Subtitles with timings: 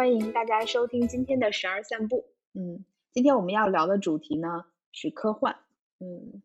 [0.00, 2.24] 欢迎大家收听今天的十二散步。
[2.54, 5.56] 嗯，今天我们要聊的主题呢是科幻。
[5.98, 6.40] 嗯，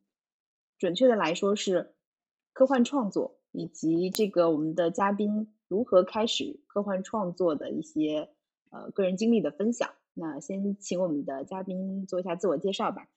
[0.78, 1.96] 准确的来说是
[2.52, 8.28] 科幻创作，以及这个我们的嘉宾如何开始科幻创作的一些
[8.72, 9.90] 呃个人经历的分享。
[10.14, 13.08] 那先请我们的嘉宾做一下自我介绍吧。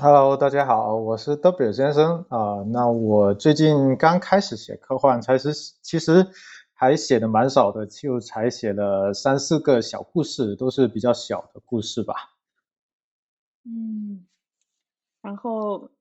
[0.00, 2.64] Hello，大家好，我是 W 先生啊。
[2.72, 5.52] 那我最近刚开始写科幻，才是
[5.82, 6.26] 其实
[6.82, 12.34] 还写的蛮少的，就才写了三四个小故事，都是比较小的故事吧。
[13.64, 14.26] 嗯，
[15.20, 15.92] 然后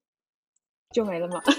[0.90, 1.40] 就没了吗？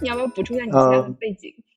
[0.00, 1.52] 你要不要补充一下你现在的背景？
[1.58, 1.73] 嗯，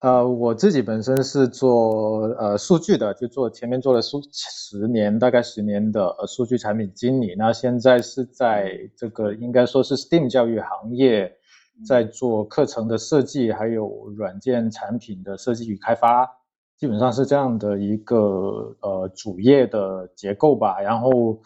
[0.00, 7.34] 呃，我自己本身是做呃数据的，就做前面做了数十年，大概十年的数据产品经理。
[7.36, 11.30] 那现在是在这个应该说是 STEAM 教育行业，
[11.86, 16.26] 在做课程的设计，还有软件产品的设计与开发，
[16.78, 20.80] 基本上是这样的一个呃主业的结构吧。
[20.80, 21.38] 然后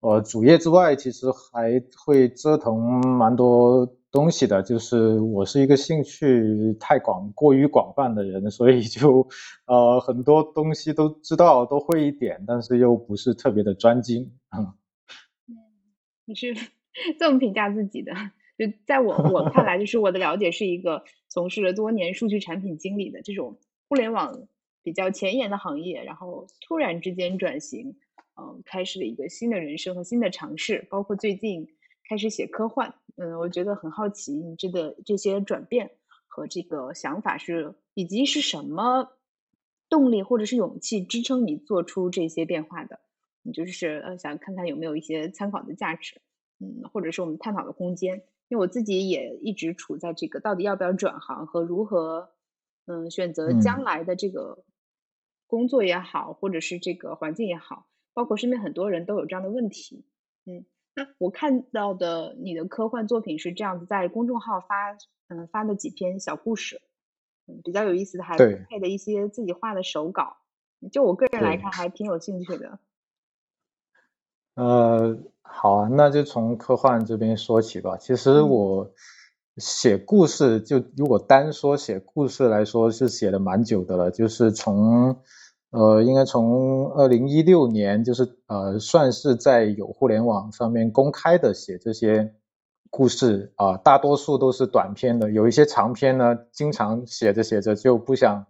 [0.00, 3.88] 呃主业之外，其实还会折腾蛮多。
[4.16, 9.28] 东西的，就是我是一个兴趣太广、过于广泛的人，所以就
[9.66, 14.32] 呃很多东西都知道，都会一点，但是又不是特别的专精。
[14.56, 14.72] 嗯，
[16.24, 16.54] 你是
[17.20, 18.14] 这么评价自己的？
[18.56, 23.58] 就在我我看来，就是我的了解是一个从事了多年数据产品经理的这种
[23.90, 24.48] 互联网
[24.82, 27.96] 比较前沿的行业，然后突然之间转型，
[28.40, 31.68] 嗯，开始了一个新的人生和新的尝试，包括最近。
[32.08, 35.92] 开始写科幻，嗯，我觉得很好奇，你这个这些转变
[36.26, 39.12] 和这个想法是，以及是什么
[39.88, 43.00] 动力或者是勇气支撑你做出这些变化的？
[43.42, 46.20] 你就是呃，想看看有没有一些参考的价值，
[46.58, 48.24] 嗯，或者是我们探讨的空间。
[48.48, 52.30] 因为我自己也一直处在这个到底要不要转行和如何，
[52.86, 54.64] 嗯，选择将来的这个
[55.48, 60.04] 工作也好，或者是这个环境也好，包括身边很多人都有这样的问题，
[60.44, 60.66] 嗯。
[60.96, 64.96] 那我看到的你的科幻作品是这样子，在公众号发，
[65.28, 66.80] 嗯，发的几篇小故事，
[67.46, 70.38] 嗯，比较有意思的，还配的一些自己画的手稿，
[70.90, 72.78] 就我个人来看，还挺有兴趣的。
[74.54, 77.98] 呃，好啊，那就从科幻这边说起吧。
[77.98, 78.90] 其实我
[79.58, 85.22] 写故事，就如果单说写故事来说，是写的蛮久的了，就是从。
[85.76, 92.32] 呃，应该从二零一六年，就是呃，算是在有互联网上面公开的写这些
[92.88, 98.46] 故事啊，大多数都是短篇的，有一些长篇呢，经常写着写着就不想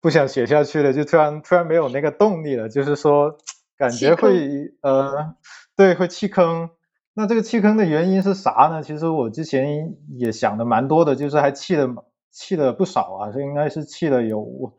[0.00, 3.38] 不想写下去了，就突然突然没有那个动力了，就是说
[3.76, 5.34] 感觉会呃，
[5.74, 6.70] 对，会弃坑。
[7.12, 8.84] 那这个弃坑的原因是啥呢？
[8.84, 11.88] 其实我之前也想的蛮多的，就是还弃了
[12.30, 14.74] 弃了不少啊，这应该是弃了有。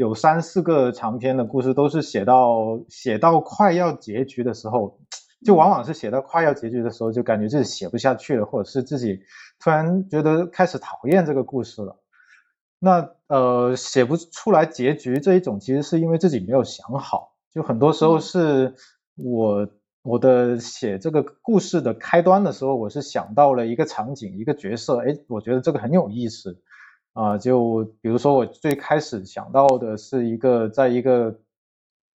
[0.00, 4.98] 有三四个长篇的故事，都是写到写到快要结局的时候，
[5.44, 9.20] 就往往是写到快要结局的时候，就感觉自己写不下去了，或者是自己
[9.58, 12.00] 突然觉得开始讨厌这个故事了。
[12.78, 17.34] 那呃，写不出来结局这一种，其实是因为自己没有想好。
[17.52, 18.76] 就很多时候是
[19.16, 19.68] 我
[20.02, 26.62] 我的写这个故事的开端的时候，我是想到了一个场景，一个角色，哎，我觉得这个很有意思。
[27.12, 31.40] 啊，就比如说我最开始想到的是一个，在一个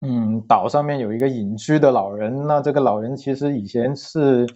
[0.02, 4.46] 嗯岛上面有一个隐居的老人，那这个老人其实以前是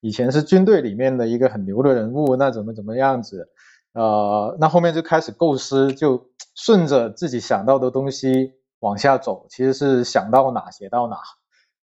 [0.00, 3.50] 以前是军队里面的一个很牛的人物，那怎么怎么样子？
[3.92, 11.18] 呃，那后面就开始构思，就顺着自己想到的东西往下走，其实是想到哪写到哪。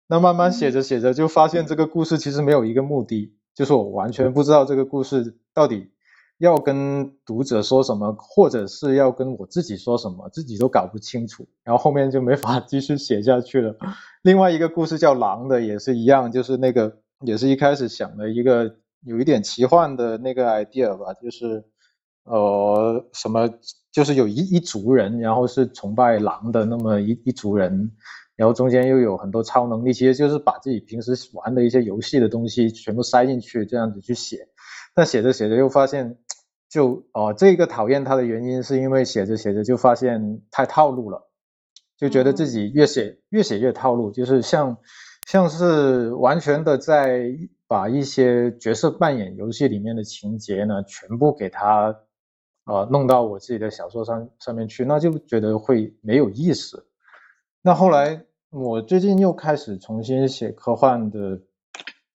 [0.08, 5.93] 那慢慢写着写着，就发现这个故事其实没有一个目的，就是我完全不知道这个故事到底。
[6.43, 13.78] 要跟读者说什么，或者是要跟我自己说什么，自己都搞不清楚，然后后面就没法继续写下去了。
[14.23, 18.75] 另外一个故事叫《狼》的也是一样，就是那个也是一开始想的一个
[19.05, 21.63] 有一点奇幻的那个 idea 吧，就是
[22.25, 23.49] 呃什么，
[23.93, 27.93] 就是有一一族人，然后是崇拜狼的那么一一族人，
[28.35, 34.49] 然后中间又有很多超能力，其实就是把自己平时玩的一些游戏的东西全部塞进去，这样子去写。
[34.95, 36.19] 但写着写着又发现，
[36.73, 41.29] 就哦，这个讨厌他的原因是因为写着写着就发现太套路了，
[41.99, 44.78] 就觉得自己越写越写越套路，就是像
[45.28, 47.28] 像是完全的在
[47.67, 51.96] 把一些角色扮演游戏里面的情节呢，全部给他
[52.66, 56.87] 呃弄到我自己的小说上上面去，那就觉得会没有意思。
[57.61, 61.40] 那后来我最近又开始重新写科幻的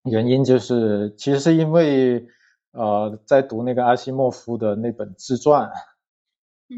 [0.02, 2.26] 原因就是，其实是因为
[2.78, 5.72] 呃，在读那个阿西莫夫的那本自传，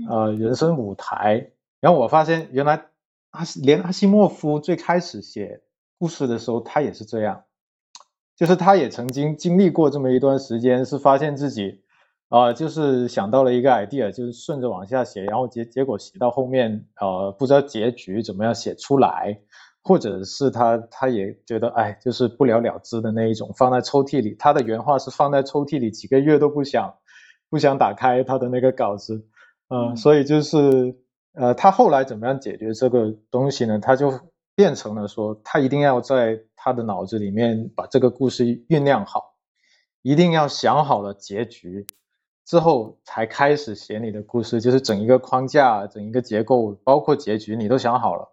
[0.08, 1.50] 呃，人生舞台，
[1.80, 2.86] 然后我发现原来
[3.30, 5.62] 阿西连阿西莫夫最开始写
[5.98, 7.44] 故事的时候，他也是这样，
[8.34, 11.82] 就是他也曾经经历过这么一段时间，是发现自己。
[12.30, 19.40] 啊，就是想到了一个 idea，就是顺着往下写，然后结结果写到后面，呃，不知道结局怎么样写出来，
[19.82, 24.34] 或者是他他也觉得，哎，就是不了了之的那一种，放在抽屉里。
[24.38, 26.94] 他的原话是放在抽屉里几个月都不想
[27.48, 29.26] 不想打开他的那个稿子，
[29.68, 30.96] 呃，所以就是，
[31.32, 33.78] 呃，他后来怎么样解决这个东西呢？
[33.78, 34.20] 他就
[34.54, 39.34] 变成了说，他一定要在他的脑子里面把这个故事酝酿好，
[40.02, 41.86] 一定要想好了结局。
[42.46, 48.28] 之后才开始写你的故事，就是整一个框架、整一个结构，包括结局，你都想好了。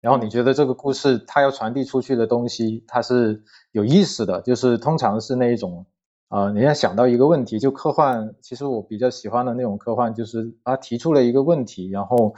[0.00, 3.42] 然后你觉得这个故事它要传递出去的东西，它是
[3.72, 5.86] 有意思的，就是通常是那一种，
[6.28, 12.34] 呃，你要想到一个问题，就科幻，其实我比较喜欢的那种科幻，就是他提出了一个问题，然后，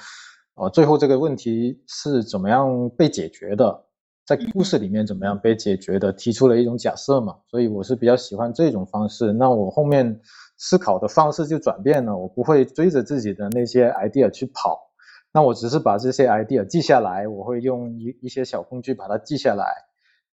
[0.55, 3.85] 呃，最后这个问题是怎么样被解决的，
[4.27, 7.37] 在故事里面怎么样被解决的，提出了一种假设嘛。
[7.49, 9.33] 所以我是比较喜欢这种方式。
[9.33, 10.21] 那我后面。
[10.59, 14.92] 思考的方式就转变了，我不会追着自己的那些 idea 去跑，
[15.33, 19.65] 那我只是把这些 idea 记下来，我会用一一些小工具把它记下来，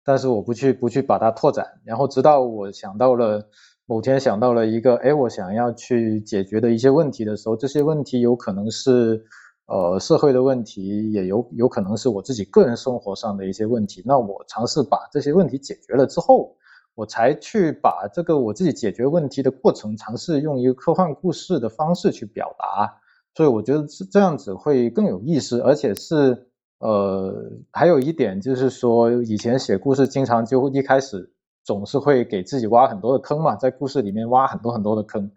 [0.05, 3.49] 但是我不去不去把它拓展，然后直到我想到了
[3.87, 9.25] 某天想到了一个，哎，我想要去解决的一些问题的时候，这些问题有可能是
[9.67, 16.57] 呃社会的问题，也有有可能是我自己个人生活上的一些问题，那我尝试把这些问题解决了之后。
[16.95, 22.93] 我才去把这个我自己解决问题的过程，尝试用一个科幻故事的方式去表达，
[23.39, 26.49] 所以我觉得是这样子会更有意思，而且是
[26.81, 31.33] 呃，还有一点就是说，以前写故事经常就一开始
[31.63, 35.31] 总是会给自己挖很多的坑嘛，在故事里面挖很多很多的坑，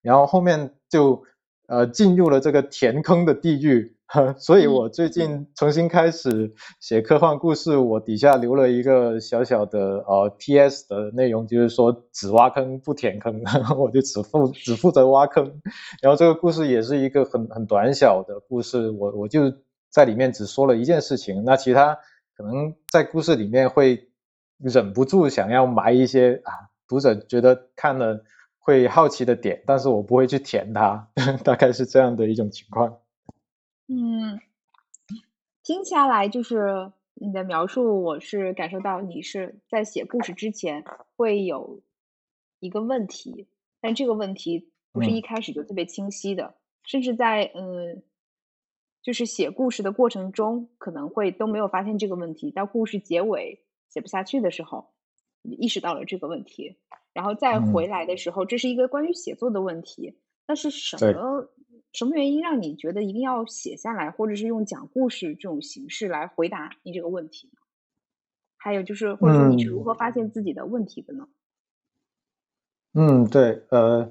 [0.00, 1.24] 然后后面就
[1.66, 3.96] 呃进入了这个填坑的地狱。
[4.38, 10.88] 所以，我最近重新开始写科幻故事，我底下留了一个小小的呃 P.S.
[10.88, 13.40] 的内容，就是说只挖坑不填坑，
[13.78, 15.60] 我就只负只负责挖坑。
[16.02, 19.42] 然后这个故事也是一个很很短小的故事，我我就
[19.90, 21.96] 在里面只说了一件事情，那其他
[22.36, 24.08] 可能在故事里面会
[24.58, 26.52] 忍不住想要埋一些啊
[26.88, 28.24] 读者觉得看了
[28.58, 31.08] 会好奇的点，但是我不会去填它，
[31.44, 32.96] 大概是这样的一种情况。
[33.92, 34.38] 嗯，
[35.64, 40.84] 听下来就是你的描述，我是感受到你是在写故事之前
[41.16, 41.82] 会有
[42.60, 43.48] 一个问题，
[43.80, 46.54] 但这个问题不是一开始就特别清晰的，
[46.84, 48.04] 甚至在嗯，
[49.02, 54.92] 就是写故事的过程中可能会都没有发现这个问题，到故事结尾写不下去的时候，
[55.42, 56.76] 意识到了这个问题，
[57.12, 60.16] 然后再回来的时候，这是一个关于写作的问题，
[60.46, 61.50] 那是什么？
[61.92, 67.50] 什么原因让你觉得一定要写下来，或者是用讲故事这种形式来回答你这个问题？
[68.56, 71.26] 还有就是，或者说你是如何发现自己的问题的呢？
[72.94, 74.10] 嗯，对，呃，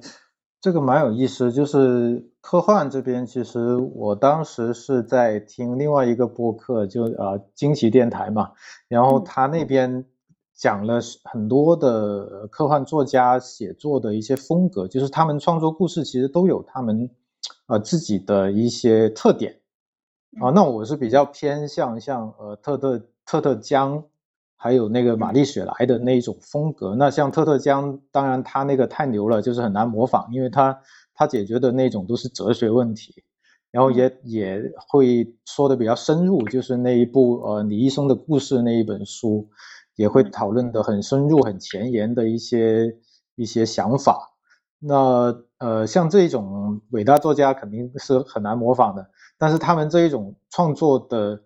[0.59, 1.53] 这个蛮有意思。
[1.53, 8.51] 就是科幻这边，其实我当时是在听另外一个播客，就呃惊奇电台嘛，
[8.87, 10.05] 然后他那边
[10.53, 17.09] 讲了很多的科幻作家写作的一些风格，就是他们创作故事其实都有他们。
[17.69, 19.59] 呃，自己的一些特点。
[20.41, 24.03] 啊，那我是比较偏向像呃特特特特江，
[24.57, 26.95] 还有那个玛丽雪莱的那一种风格。
[26.95, 30.81] 那像特特江，当然他那个太牛了，就是很难模仿，因为他
[31.13, 33.23] 他解决的那种都是哲学问题，
[33.69, 39.47] 然后也也会说的比较深入，就是那一部呃李医生的故事那一本书，
[39.95, 42.97] 也会讨论的很深入、很前沿的一些
[43.35, 44.28] 一些想法。
[44.79, 51.41] 那呃，像这一种伟大作家肯定是很难模仿的，但是他们这一种创作的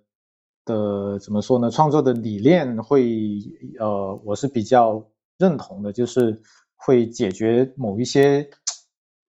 [0.65, 1.71] 的怎么说呢？
[1.71, 3.39] 创作的理念会
[3.79, 6.41] 呃，我是比较认同的，就是
[6.75, 8.49] 会解决某一些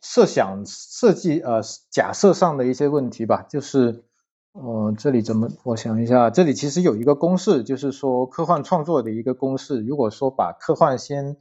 [0.02, 3.46] 设想设计呃假设上的一些问题吧。
[3.48, 4.04] 就是
[4.52, 5.48] 呃，这里怎么？
[5.64, 9.80] 我想一下，这里其实有一个公式，就是说科幻创作的一个公式。
[9.80, 11.36] 如果说把科幻先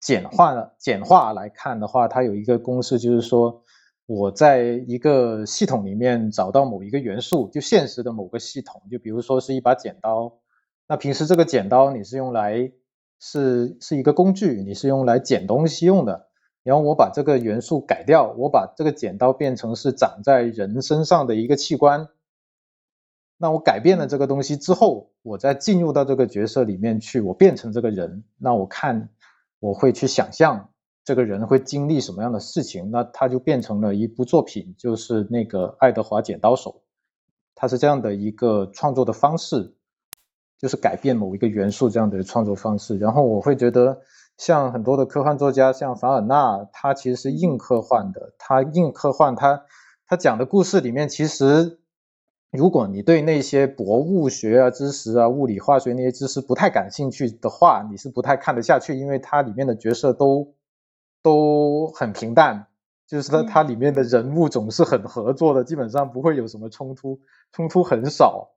[0.00, 3.64] 简化了，简化来看的话，它有一个公式，就是说，
[4.06, 10.38] 我在一个系统里面找到某一个元素，就现实的某个系统，就比如说是一把剪刀，
[10.86, 12.70] 那平时这个剪刀你是用来
[13.18, 16.28] 是是一个工具，你是用来剪东西用的，
[16.62, 22.08] 然后我把这个元素改掉，我把这个剪刀变成是长在人身上的一个器官，
[23.38, 29.08] 那我改变了这个东西之后，我再进入到这个角色里面去，我变成这个人，那我看
[29.58, 30.70] 我会去想象
[31.04, 36.70] 这个人会经历什么样的事情，那他就变成了一部作品，就是那个《爱德华剪刀手》，
[37.54, 39.74] 他是这样的一个创作的方式，
[40.58, 42.98] 就是改变某一个元素这样的创作方式。
[42.98, 44.00] 然后我会觉得，
[44.36, 49.64] 像很多的科幻作家，像凡尔纳，他其实是硬科幻的，他硬科幻，他
[50.06, 51.80] 他讲的故事里面其实。
[52.52, 60.54] 如果你对那些博物学啊知识啊、物理化学那些知识不太感兴趣的话，你是不太看得下去，因为它里面的角色都
[61.22, 62.68] 都很平淡，
[63.06, 67.20] 就是它它里面的人物总是很合作的，基本上不会有什么冲突，
[67.52, 68.52] 冲突很少。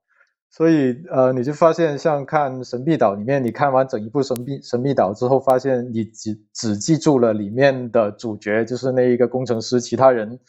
[0.52, 10.40] 所以呃，你就发现像看《神秘岛》里面，你看完整一部《神秘神秘岛》之后，发现你只只记住了里面的主角，就是那一个工程师，其他人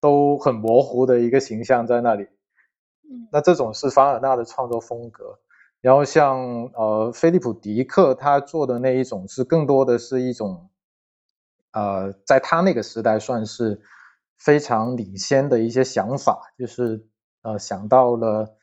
[0.00, 2.28] 都很模糊的一个形象在那里。
[3.32, 5.38] 那这种是凡尔纳的创作风格，
[5.80, 10.70] 然后像呃菲利普迪克他做的那一种是更多的是一种，
[11.72, 13.80] 呃，在他那个时代算是
[14.38, 17.06] 非常领先的一些想法，就是
[17.42, 18.54] 呃想到了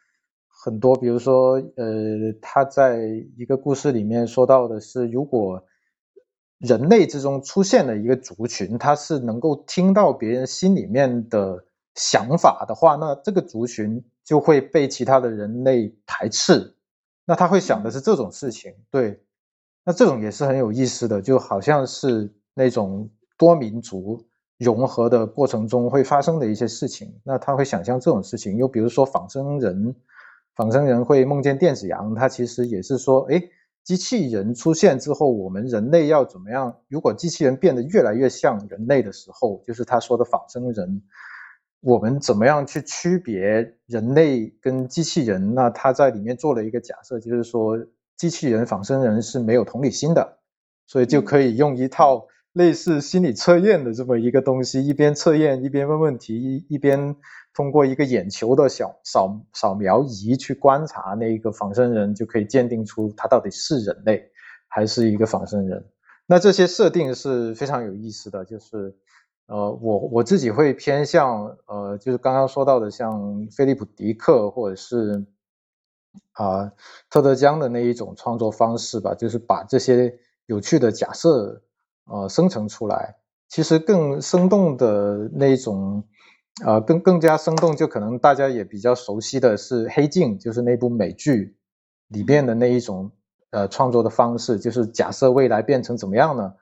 [0.47, 2.99] 很多，比如说呃他在
[3.35, 5.65] 一个故事里面说到的是，如果
[6.57, 14.05] 人类之中出现了一个族群，他是能够听到别人心里面的想法的话，那这个族群。
[14.27, 16.75] 就会被其他的人类排斥，
[17.23, 19.21] 那他会想的是这种事情，对，
[19.85, 28.57] 那这种也是很有意思的，就好像是那种多民族融合的过程中会发生的一些事情，那他会想象这种事情。
[28.57, 29.95] 又比如说仿生人，
[30.57, 33.41] 仿生人会梦见电子羊，他其实也是说，哎，
[33.85, 36.81] 机器人出现之后，我们人类要怎么样？
[36.89, 41.01] 如果机器人变得越来越像人类的时候，就是他说的仿生人。
[41.81, 45.53] 我们怎么样去区别人类跟机器人？
[45.53, 47.77] 那他在里面做了一个假设，就是说
[48.17, 50.39] 机器人仿生人是没有同理心的，
[50.87, 57.15] 所以就可以用一套类似心理测验的这么一个东西，一边测验一边问问题，一一边
[57.53, 64.31] 通过一个眼球的小扫扫描仪去观察那个仿生人，就可以鉴定出他到底是人类
[64.67, 65.85] 还是一个仿生人。
[66.25, 68.97] 那这些设定是非常有意思的，就是。
[69.47, 75.25] 呃，我我自己会偏向呃，就是刚刚说到的，像菲利普迪克或者是
[76.33, 76.71] 啊
[77.09, 81.63] 特德江的那一种创作方式吧，就是把这些有趣的假设
[82.05, 83.15] 呃生成出来。
[83.49, 86.03] 其实更生动的那一种，
[86.65, 91.55] 呃，更更加生动，就可能大家也比较熟悉的是《黑镜》，就是那部美剧
[92.09, 93.11] 里面的那一种
[93.51, 96.55] 呃创作的方式，就是假设未来变成怎么样呢？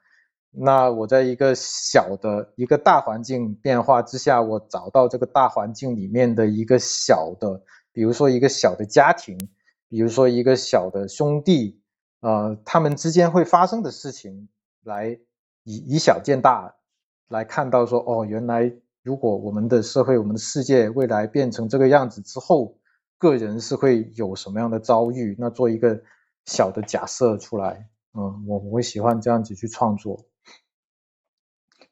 [0.58, 9.38] 那我在一个小的一个大环境变化之下，我找到这个大环境里面的一个小的，比如说一个小的家庭，
[9.90, 11.82] 比如说一个小的兄弟，
[12.22, 14.48] 呃，他们之间会发生的事情，
[14.84, 15.20] 来
[15.64, 16.76] 以以小见大，
[17.28, 22.78] 来看到说，哦，原来如果我们的社会、我们的世界未来变成这个样子之后，
[23.18, 25.36] 个人是会有什么样的遭遇？
[25.38, 26.02] 那做一个
[26.46, 30.26] 小的假设出来，嗯，我我会喜欢这样子去创作。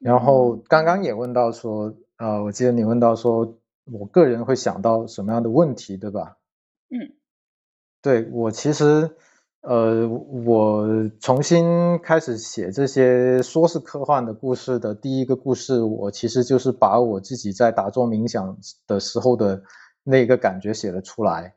[0.04, 3.56] 然后刚刚也问到说，呃，我记得你问到说，
[3.86, 6.36] 我个人会想到什么样的问题，对吧？
[6.90, 7.16] 嗯，
[8.02, 9.16] 对我其实，
[9.62, 19.62] 呃，我重新开始写这些说是科幻的故事的第一个故事，我其实就是把我自己在打坐冥想的时候的
[20.02, 21.54] 那个感觉写了出来，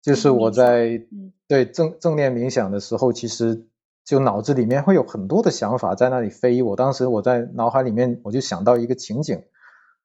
[0.00, 1.06] 就是我在
[1.46, 3.66] 对正正念冥想的时候，其实。
[4.04, 6.62] 就脑子里面会有很多的想法在那里飞。
[6.62, 9.44] 我当时我在脑海里面我就想到一个情景，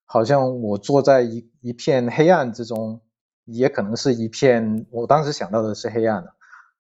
[0.06, 3.02] 好像我坐在一一片黑暗之中，
[3.46, 4.86] 也可能是一片。
[4.92, 6.34] 我当时想到的是黑暗的。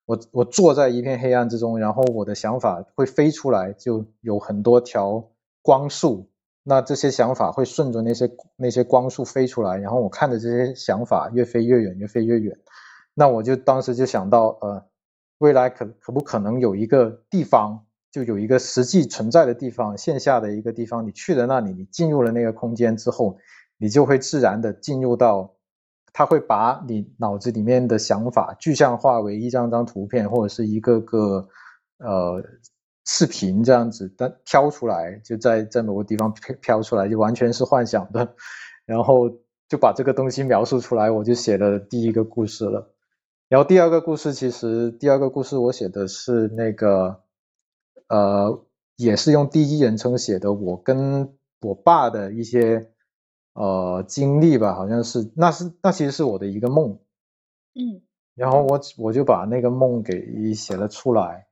[0.05, 5.31] 我我坐在一片黑暗之中，然后我的想法会飞出来，就有很多条
[5.63, 6.29] 光束。
[6.61, 12.59] 那这些想法会顺着那些那些光束飞出来，然后我看着这些想法越飞越远，越飞越远。
[13.15, 14.85] 那我就当时就想到，呃。
[15.39, 23.37] 未来可可不可能有一个地方，就有一个实际存在的地方，线下的一个地方，你去了那里，你进入了那个空间之后，
[23.77, 25.55] 你就会自然的进入到，
[26.13, 31.49] 他会把你脑子里面的想法具象化为一张张图片或者是一个个
[31.97, 32.41] 呃
[33.05, 38.35] 视频这样子，但飘出来就在在某个地方飘飘出来，就完全是幻想的，
[38.87, 39.29] 然后
[39.67, 42.94] 就把这个东西描述出来，我就写了第一个故事了。
[43.47, 47.21] 然后第二个故事，其实第二个故事我写的是那个，
[48.07, 52.89] 呃，也是用第一人称写的，我跟我爸的一些
[53.53, 56.97] 呃经历吧，好像是那是那其实是我的一个梦，
[57.75, 58.01] 嗯，
[58.33, 61.45] 然后我我就把那个梦给写了出来，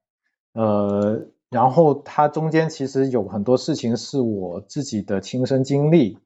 [0.54, 6.18] 呃，然后它中间其实有很多事情是我自己的亲身经历。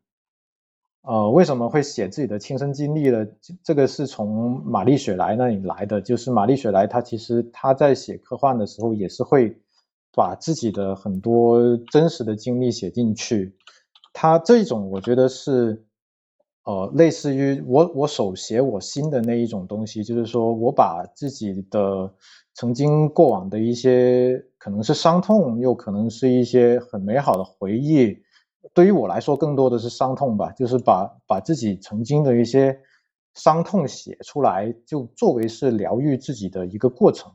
[1.07, 3.25] 呃，为什么会写自己的亲身经历呢？
[3.63, 6.01] 这个是从玛丽雪莱那里来的。
[6.01, 9.57] 就是玛丽雪莱，她其实她在写科幻的时候，也是会
[10.13, 13.55] 把自己的很多真实的经历写进去。
[14.11, 15.85] 她这种，我觉得是，
[16.65, 22.13] 呃，类似于我我手写我心的那一种东西，就是说我把自己的
[22.53, 28.17] 曾经过往的一些，可能是伤痛，又可能是一些很美好的回忆。
[28.73, 32.79] 对于我来说，更多的是伤痛吧，就是把把自己曾经的一些
[33.33, 37.31] 伤痛写出来，就作为是疗愈自己的一个过程。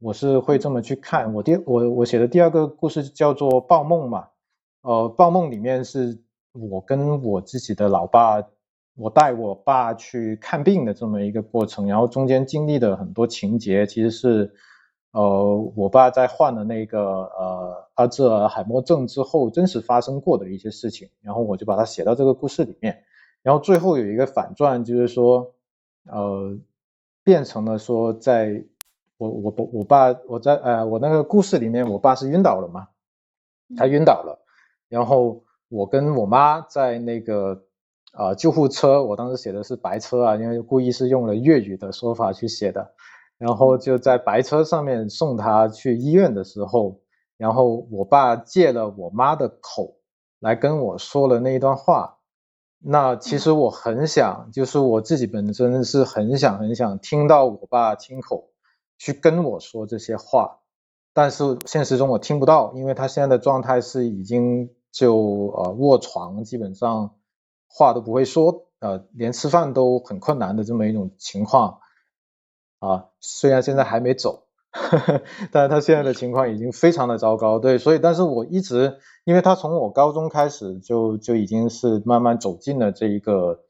[0.00, 1.34] 我是会这么去看。
[1.34, 4.28] 我第我我写的第二个故事叫做《报梦》嘛，
[4.82, 6.20] 呃，《报梦》里面是
[6.52, 8.42] 我跟我自己的老爸，
[8.96, 14.54] 我带我爸去看病的这么一个过程，然后中间经历的很多情节，其实是。
[15.12, 23.04] 呃，我爸在患了那个呃阿兹海默症之后，真实发生过的一些事情，然后我就把它写到这个故事里面，
[23.42, 25.54] 然后最后有一个反转，就是说，
[26.04, 26.58] 呃，
[27.24, 28.62] 变成了说，在
[29.16, 32.88] 我我我我爸我在呃我那个故事里面，我爸是晕倒了嘛，
[33.78, 34.44] 他晕倒了，
[34.88, 37.62] 然后我跟我妈在那个
[38.12, 42.92] 呃救护车，我当时写的是白车啊，因为故意是用了粤语的说法去写的。
[43.38, 47.00] 然后就在白车上面送他去医院的时候，
[47.36, 49.96] 然后我爸借了我妈的口
[50.40, 52.16] 来跟我说了那一段话。
[52.80, 58.50] 那其实我很想，就是我自己本身是很想很想听到我爸亲口
[58.98, 60.60] 去跟我说这些话，
[61.12, 65.16] 但是现实中我听不到，因为他现在的状态是已经就
[65.56, 67.16] 呃卧床，基本上
[67.68, 71.80] 话都不会说，呃连吃饭都很困难的这么一种情况。
[72.78, 74.44] 啊，虽然现在还没走，
[75.52, 77.58] 但是他现在的情况已经非常的糟糕。
[77.58, 83.60] 对，所以，但是我一直，因为他从我高中开始就就已经是慢慢走进了这一个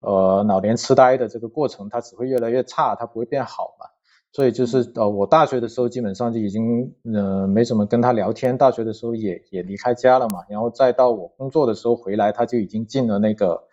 [0.00, 3.86] 呃老年痴呆的这个过程，他只会越来越差，他不会变好嘛。
[4.30, 13.64] 所以就是呃，我大学的时候基本上就已经呃没怎么跟他聊天，大学的时候也也离开家了嘛，然后再到我工作的时候回来，他就已经进了那个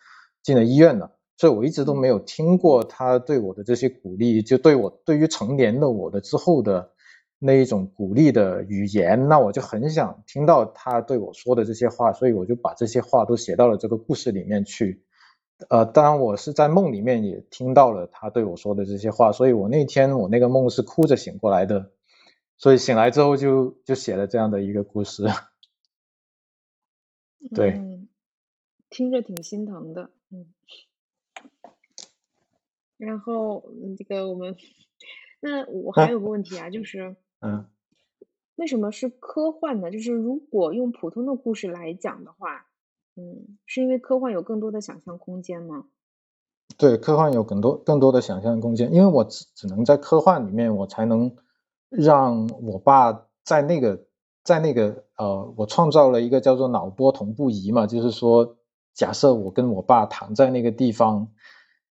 [0.41, 1.11] 进了医院了。
[1.37, 6.91] 所以我一直都没有听过他对我的这些鼓励，就对我对于成年的我的之后的
[7.39, 15.03] 那一种鼓励的语言，那我就很想听到他对我说的这些话，所以我就把这些话都写到了这个故事里面去。
[15.69, 21.91] 呃，当然我是在梦里面也听到了他对我说的这些话，所以我那天我那个梦是哭着醒过来的，
[22.57, 25.25] 所以醒来之后就就写了这样的一个故事。
[27.53, 27.79] 对，
[28.89, 30.47] 听着挺心疼的，嗯。
[32.97, 33.65] 然后，
[33.97, 34.55] 这个我们，
[35.41, 37.65] 那我还有个问题啊，就是，嗯，
[38.55, 39.91] 为什么是科幻呢？
[39.91, 42.67] 就是如果用普通的故事来讲的话，
[43.17, 45.87] 嗯，是因为科幻有更多的想象空间吗？
[46.77, 51.35] 对，科幻有更多更多的想象空间，因为我只只能在科幻里面，我才能
[51.89, 54.05] 让我爸在那个
[54.43, 58.55] 在那个呃，我创造了一个叫做脑波同步仪嘛，就是说，
[58.93, 61.33] 假设我跟我爸躺在那个地方。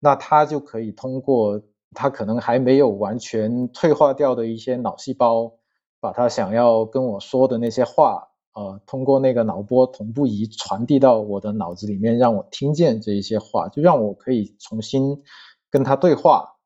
[0.04, 1.62] 那他就可以通过
[1.94, 5.54] 他可能还没有完全退化掉的一些脑细胞，
[6.02, 15.24] 把他想要跟我说的那些话，呃，通过那个脑波同步仪传递到我的脑子里面，让我听见这一些话，就让我可以重新
[15.72, 16.58] 跟他对话。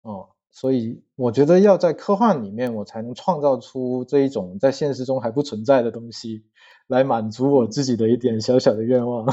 [0.00, 6.46] 哦，所以我觉得要在科幻里面，我才能创造出这一种在现实中还不存在的东西，
[6.86, 9.26] 来满足我自己的一点小小的愿望。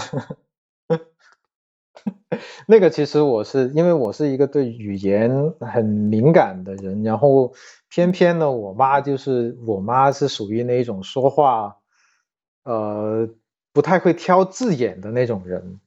[2.68, 7.54] 那个其实我是因为我是一个对语言很敏感的人，然后
[7.90, 11.78] 偏偏呢，我妈就是我妈是属于那种说话，
[12.64, 13.30] 呃，
[13.74, 15.80] 不太会挑字眼的那种人，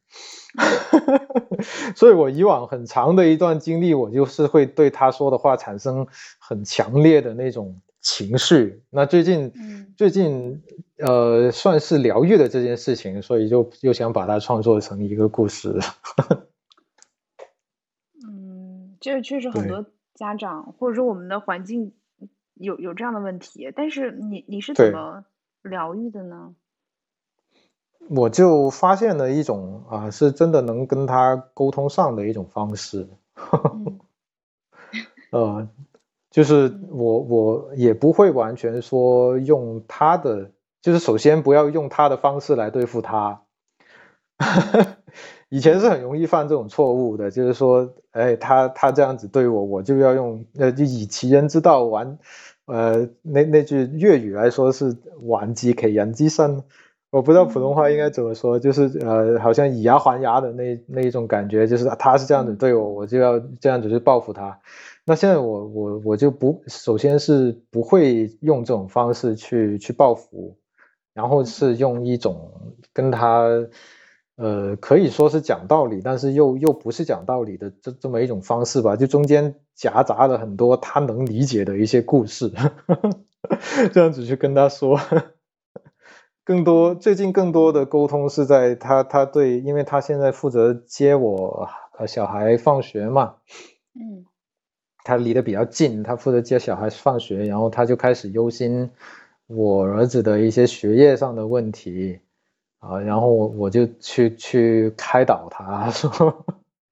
[1.97, 6.07] 所以我以往很长的一段经历，我就是会对她说的话产生
[6.39, 8.83] 很强烈的那种情绪。
[8.91, 9.53] 那最近，
[9.97, 10.63] 最近
[10.99, 15.79] 呃，算是疗愈的这件事情，所以就又想把它创作成一个故事。
[18.27, 21.93] 嗯这确实很多家长或者说我们的环境
[22.55, 25.25] 有有这样的问题，但是你你是怎么
[25.63, 26.55] 疗愈的呢？
[28.09, 33.07] 我就发现了一种啊，是真的能跟他沟通上的一种方式。
[35.31, 35.69] 呃，
[36.39, 43.43] 就是我我也不会完全说用他的，就是首先不要用他的方式来对付他。
[45.51, 52.21] 以前是很容易犯这种错误的，就是说，哎，他他这样子对我，我就要用呃，就以其人之道还，
[52.67, 56.63] 呃，那那句粤语来说是还击其人之身，
[57.11, 64.59] 我不知道普通话应该怎么说，就是呃，好像以牙还牙的那那一种感觉，就是他是这样子对我，我就要这样子去报复他。
[65.05, 70.59] 那现在我我我就不，首先是不会用这种方式去去报复，
[71.15, 73.49] 然后是用一种跟他。
[74.41, 82.53] 呃，可以说是讲道理，但是又又不是讲道理的这这么一种方式吧，就中间夹杂了很多他能理解的一些故事，
[83.93, 84.97] 这样子去跟他说。
[86.49, 93.35] 更多最近更多的沟通是在他他对，因为他现在负责接我呃小孩放学嘛，
[93.95, 94.25] 嗯，
[95.05, 98.89] 他离得比较近，他负责接小孩放学，然后他就开始忧心
[99.47, 102.21] 我儿子的一些学业上的问题。
[102.79, 106.47] 啊，然后我我就去去开导他，说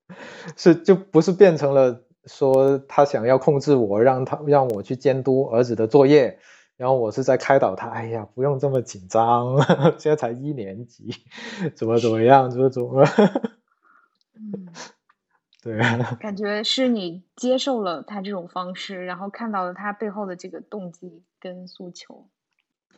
[0.55, 6.39] 是就不是变成了说他想要控制我，让他让我去监督儿子的作业，
[6.77, 9.57] 然后我是在开导他，哎呀，不用这么紧张，
[9.99, 11.11] 现在才一年级，
[11.75, 13.03] 怎么怎么样，怎么怎么，
[14.35, 14.69] 嗯，
[15.63, 15.79] 对，
[16.21, 22.29] 感觉是你接受了他这种方式，然后看到了他背后的这个动机跟诉求，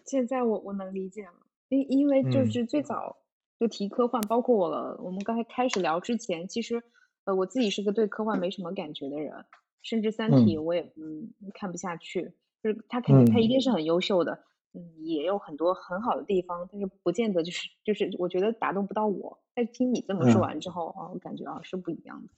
[0.04, 1.32] 现在我我能理解了。
[1.68, 3.18] 因因为就是最早
[3.60, 4.98] 就提科幻，包括我了。
[5.02, 6.82] 我们刚才开始聊之前，其实
[7.24, 9.44] 呃我自己是个对科幻没什么感觉的人，
[9.82, 12.32] 甚至《三体》我也嗯看不下去。
[12.62, 14.40] 就是他肯定他一定是很优秀的，
[14.74, 19.38] 嗯也有很多很好的地方，但是不见得就是就是我觉得打动不到我。
[19.54, 22.28] 但听你这么说完之后啊，我感觉啊是不一样的。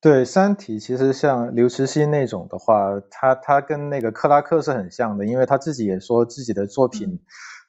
[0.00, 7.20] 对《三体》，其实像刘慈欣那种的话，他他跟那个克拉克是很像的，因为他自己也说自己的作品。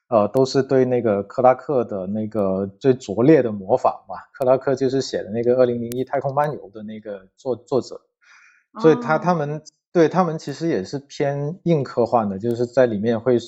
[0.09, 4.15] 呃，都是对那个克拉克的那个最拙劣的模仿嘛。
[4.31, 7.99] 克拉克就是写的那个《二零零一太空漫游》的那个作作者，
[8.79, 9.61] 所以他他们
[9.97, 13.39] 对他们其实也是偏硬科幻的，就是在里面会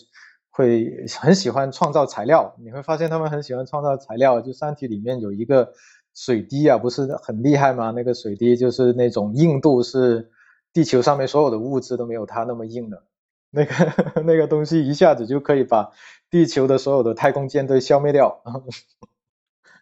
[0.49, 2.55] 会很喜欢创造材料。
[2.57, 5.71] 你会发现他们很喜欢创造材料，就《三体》里面有一个
[6.15, 7.91] 水滴啊，不是很厉害吗？
[7.91, 10.31] 那个水滴就是那种硬度是
[10.73, 13.03] 地球上面所有的物质都没有它那么硬的。
[13.51, 13.73] 那个
[14.25, 15.91] 那个东西一下子就可以把
[16.31, 18.41] 地球的所有的太空舰队消灭掉，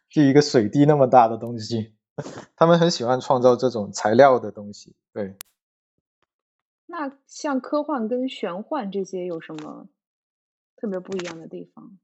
[0.09, 1.93] 就一个水滴那么大的东西，
[2.57, 4.97] 他们很喜欢创造这种材料的东西。
[5.13, 5.37] 对，
[6.87, 9.87] 那像科幻跟玄幻这些有什么
[10.75, 11.97] 特别不一样的地方？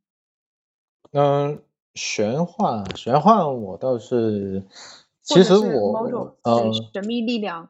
[1.11, 1.61] 嗯，
[1.95, 4.63] 玄幻玄幻我倒是，
[5.21, 7.69] 其实我某种神神秘力量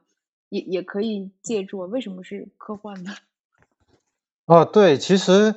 [0.49, 1.79] 也也可以借助。
[1.79, 3.13] 为什么是科幻呢？
[4.45, 5.55] 哦，对，其实，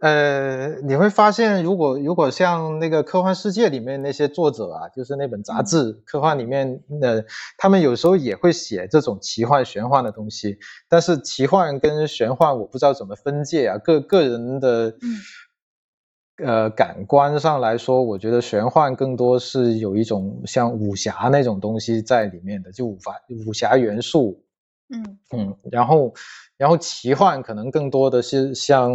[0.00, 10.58] 呃，你会发现，如果如果像那个科幻世界里面那些作者啊，就是那本杂志科幻里面的，他们有时候也会写这种奇幻玄幻的东西。
[10.88, 13.78] 但是奇幻跟玄幻，我不知道怎么分界啊。
[13.78, 14.94] 个个人的，
[16.44, 24.44] 呃，感官上来说，我觉得玄幻更多是有一种像武侠那种东西在里面的，就武法武侠元素。
[24.90, 26.14] 嗯嗯，然后。
[26.58, 28.90] 然后奇幻可能更多的是像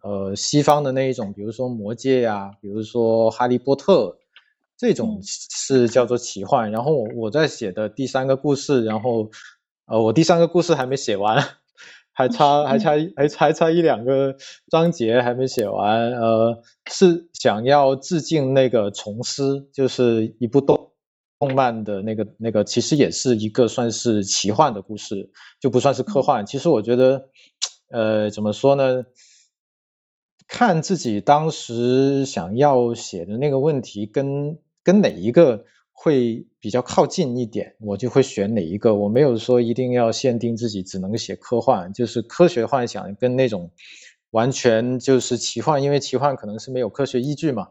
[0.00, 4.16] 呃西方的那一种，比如说魔戒呀，比如说哈利波特，
[4.78, 6.70] 这种是叫做奇幻。
[6.70, 9.30] 然后我我在写的第三个故事，然后
[9.84, 11.44] 呃我第三个故事还没写完，
[12.14, 14.34] 还差还差还还差一两个
[14.70, 20.85] 章节还没写完，呃是想要致敬那个虫师，就是一部动。
[21.46, 25.30] 动漫的那个那个其实也是一个算是奇幻的故事，
[25.60, 26.44] 就不算是科幻。
[26.44, 27.28] 其实我觉得，
[27.88, 29.04] 呃，怎么说呢？
[30.48, 38.94] 看自己当时想要写的那个问题跟跟哪一个会比较靠近一点，我就会选哪一个。
[38.94, 43.70] 我没有说一定要限定自己只能写科幻，就是科学幻想跟那种
[44.30, 47.68] 完全就是奇幻，因为奇幻可能是没有科学依据嘛。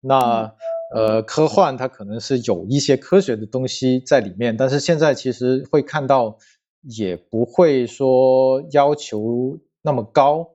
[0.00, 0.54] 那
[0.94, 6.38] 呃，科幻它可能是有一些科学的东西在里面，但是现在其实会看到，
[6.82, 10.54] 也不会说要求那么高。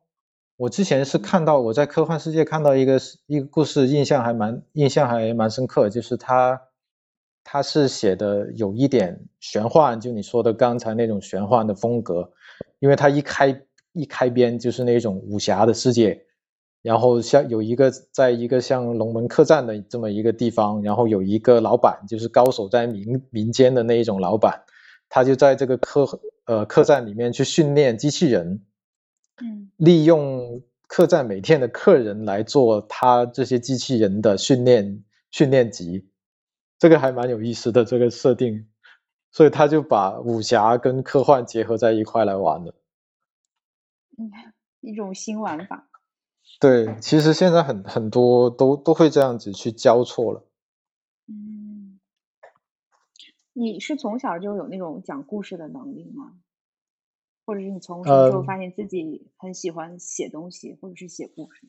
[0.56, 6.62] 我之前是看到我在科幻世界看到一个一个故事，印象还蛮印象还蛮深刻，就是他
[7.44, 12.32] 他是写的有一点玄幻，就你说的刚才那种玄幻的风格，
[12.80, 16.26] 因为他一开一开篇就是那种武侠的世界。
[16.84, 24.66] 然后像有一个在一个像龙门客栈的这么一个地方，然后有一个老板，就是高手在民民间的那一种老板，
[25.08, 28.66] 他就在这个客呃客栈里面去训练机器人，
[29.42, 36.10] 嗯，利用客栈每天的客人来做他这些机器人的训练训练集，
[36.80, 38.68] 这个还蛮有意思的这个设定，
[39.32, 42.76] 所以他就把武侠跟科幻结合在一块来玩了。
[44.18, 44.30] 嗯，
[44.82, 45.88] 一种新玩法。
[46.60, 50.46] 对，其实现在很很多都都会这样子去交错了。
[51.28, 52.00] 嗯，
[53.54, 56.34] 你是从小就有那种讲故事的能力吗？
[57.46, 61.68] 或者是你从什么时候发现自己很喜欢写东西，或者是写故事？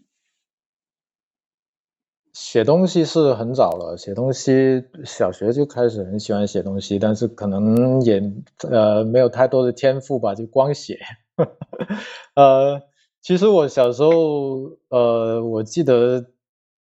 [2.33, 8.23] 写东西是很早了，写东西小学就开始很喜欢写东西，但是可能也
[8.69, 11.01] 呃没有太多的天赋吧，就光写。
[12.35, 12.83] 呃，
[13.25, 16.27] 其实我小时候呃，我记得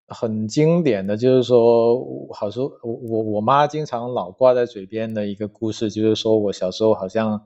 [0.08, 7.46] 很经典的就是说，好说我我我妈经常老挂在嘴边的一个故事，就是说我小时候好像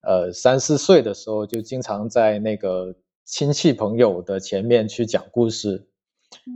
[0.00, 5.86] 呃三四岁的时候就经常在那个亲戚朋友的前面去讲故事。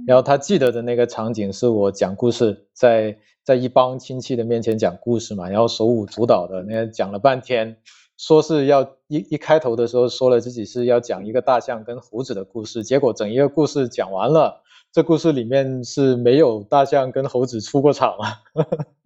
[0.08, 7.76] 然后她记得的那个场景是我讲故事，在在一帮亲戚的面前讲故事嘛，然后手舞足蹈的，那讲了半天，
[8.16, 18.42] 说是要一一开头的时候说了自己是要讲一个大象跟猴子的故事，结果整一个故事讲完了，这故事里面是没有大象跟猴子出过场啊，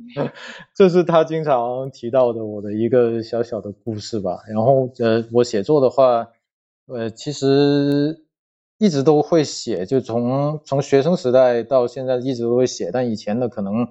[0.74, 4.40] 这是他经常提到的我的一个小小的故事吧。
[4.48, 6.28] 然后呃，我写作的话，
[6.86, 8.24] 呃，其实。
[8.82, 13.86] 一直都会写，就从从学生时代到现在一直都会写，但以前的可能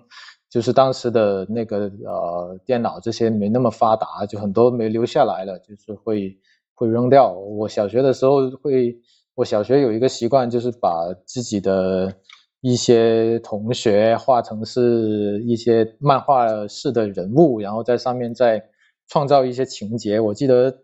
[0.50, 6.38] 就是当时的那个呃电脑这些没那么发达，就很多没留下来了，就是会
[6.74, 7.32] 会扔掉。
[7.32, 8.98] 我小学的时候会，
[9.36, 12.16] 我小学有一个习惯，就是把自己的
[12.62, 18.70] 一些同学画成是一些漫画式的人物，然后在上面再
[19.08, 20.20] 创造一些情节。
[20.20, 20.80] 我记得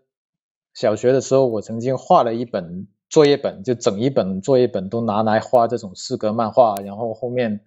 [0.74, 2.86] 小学的时候，我曾经画了一本。
[3.08, 7.60] 作业本就整一本作业本都拿来画这种四格漫画，然后后面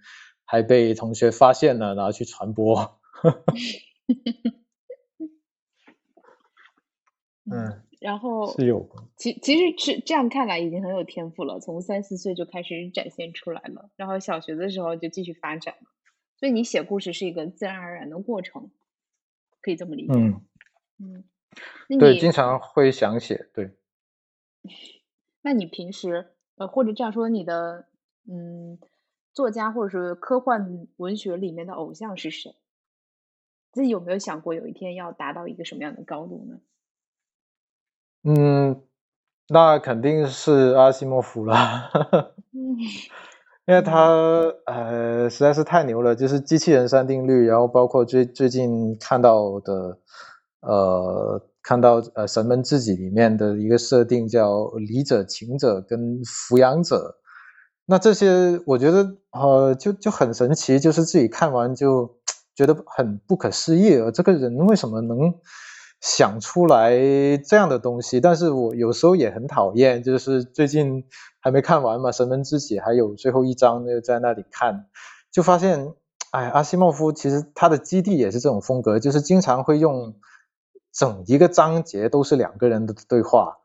[0.51, 2.99] 还被同学发现了，然后去传播。
[7.45, 15.87] 嗯，然后是有，其其实是这样看来已经很有天赋了，从三四岁就开始展现出来了，然后小学的时候就继续发展了，
[16.39, 18.71] 所以你写故事是一个自然而然的过程，
[19.61, 20.41] 可以这么理解吗？
[20.97, 21.25] 嗯，
[21.99, 23.69] 对，经常会想写，对。
[25.43, 27.85] 那你平时，呃，或者这样说，你的，
[28.27, 28.79] 嗯，
[29.39, 32.55] 作家或者是科幻文学里面的偶像是谁？
[33.71, 36.59] 自己有没有想过有一天要达到一个什么样的高度呢？
[38.25, 38.81] 嗯，
[39.47, 41.55] 那肯定是阿西莫夫了，
[42.51, 42.75] 嗯，
[43.65, 44.09] 因为他
[44.65, 49.99] 呃实在是太牛了，就是机器人三定律，然后包括最最近看到的，
[50.59, 51.45] 呃。
[51.61, 57.19] 看到呃，神门自己里面的一个设定叫理者、情者跟抚养者，
[57.89, 62.19] 那这些我觉得呃就就很神奇，就是自己看完就
[62.53, 65.33] 觉得很不可思议啊，这个人为什么能
[65.99, 66.91] 想出来
[67.37, 68.21] 这样的东西？
[68.21, 71.05] 但是我有时候也很讨厌，就是最近
[71.39, 74.85] 还没看完嘛，神门之己还有最后一章就在那里看，
[75.31, 75.93] 就发现
[76.31, 80.13] 哎，阿西莫夫其实他的基地也是这种风格，就是经常会用。
[80.91, 83.58] 整一个章节都是两个人的对话，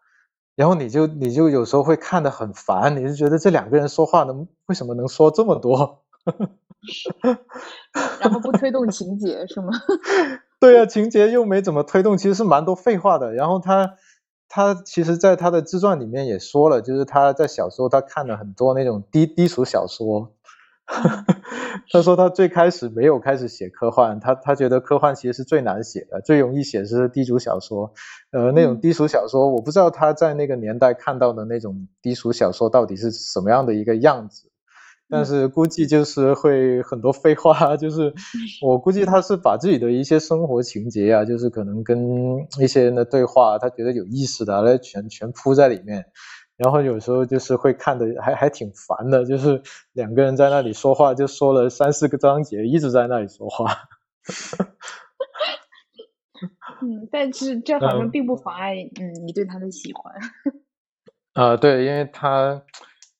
[0.57, 6.03] 然后你就你就有时候会看得很烦，你就觉得这两个人说话能为什么能说这么多？
[8.21, 9.73] 然后不推动情节是吗？
[10.61, 13.33] 对啊，情节又没怎么推动，其实是蛮多废话的。
[13.33, 13.95] 然后他
[14.49, 20.34] 他其实在他的自传里面也说了，就是他在小时候他看了很多那种低低俗小说。
[21.91, 27.93] 他说他最开始没有开始写科幻，他他觉得科幻其实是最难写的，最容易写是低俗小说。
[28.33, 34.51] 呃，那种低俗小说，我不知道他在那个年代看到的那种低俗小说到底是什么样的一个样子，
[35.09, 38.13] 但是估计就是会很多废话， 就是
[38.63, 46.07] 我估计他是把自己的一些生活情节啊，就是可能跟一些人的对话，他觉得有意思的，来全全铺在里面。
[46.57, 49.61] 然后有时候就是会看的还还挺烦的，就是
[49.93, 53.75] 两个人在那里说话，就说了三四个章节，一直在那里说话。
[56.81, 60.15] 嗯，但是这好像并不妨碍嗯你对他的喜欢。
[61.35, 62.63] 啊，对，因为他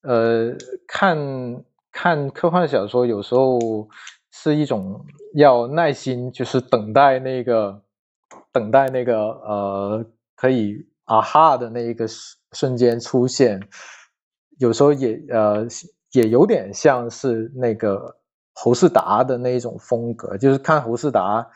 [0.03, 0.55] 呃
[0.87, 3.89] 看看科幻小说有时候
[4.31, 7.83] 是一种要耐心，就是等待那个
[8.53, 12.37] 等待那个呃可以啊哈的那一个时。
[12.55, 13.61] 瞬间出现，
[14.59, 15.67] 有时候也呃
[16.13, 18.17] 也有点像是那个
[18.55, 21.47] 侯世达的那一种风格，就是看侯世达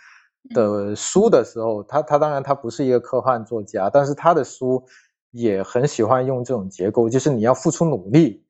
[0.54, 4.84] 的书的时候，他他当然他不是一个科幻作家，但是他的书
[5.30, 8.44] 也很喜欢用这种结构，就是你要付出努力，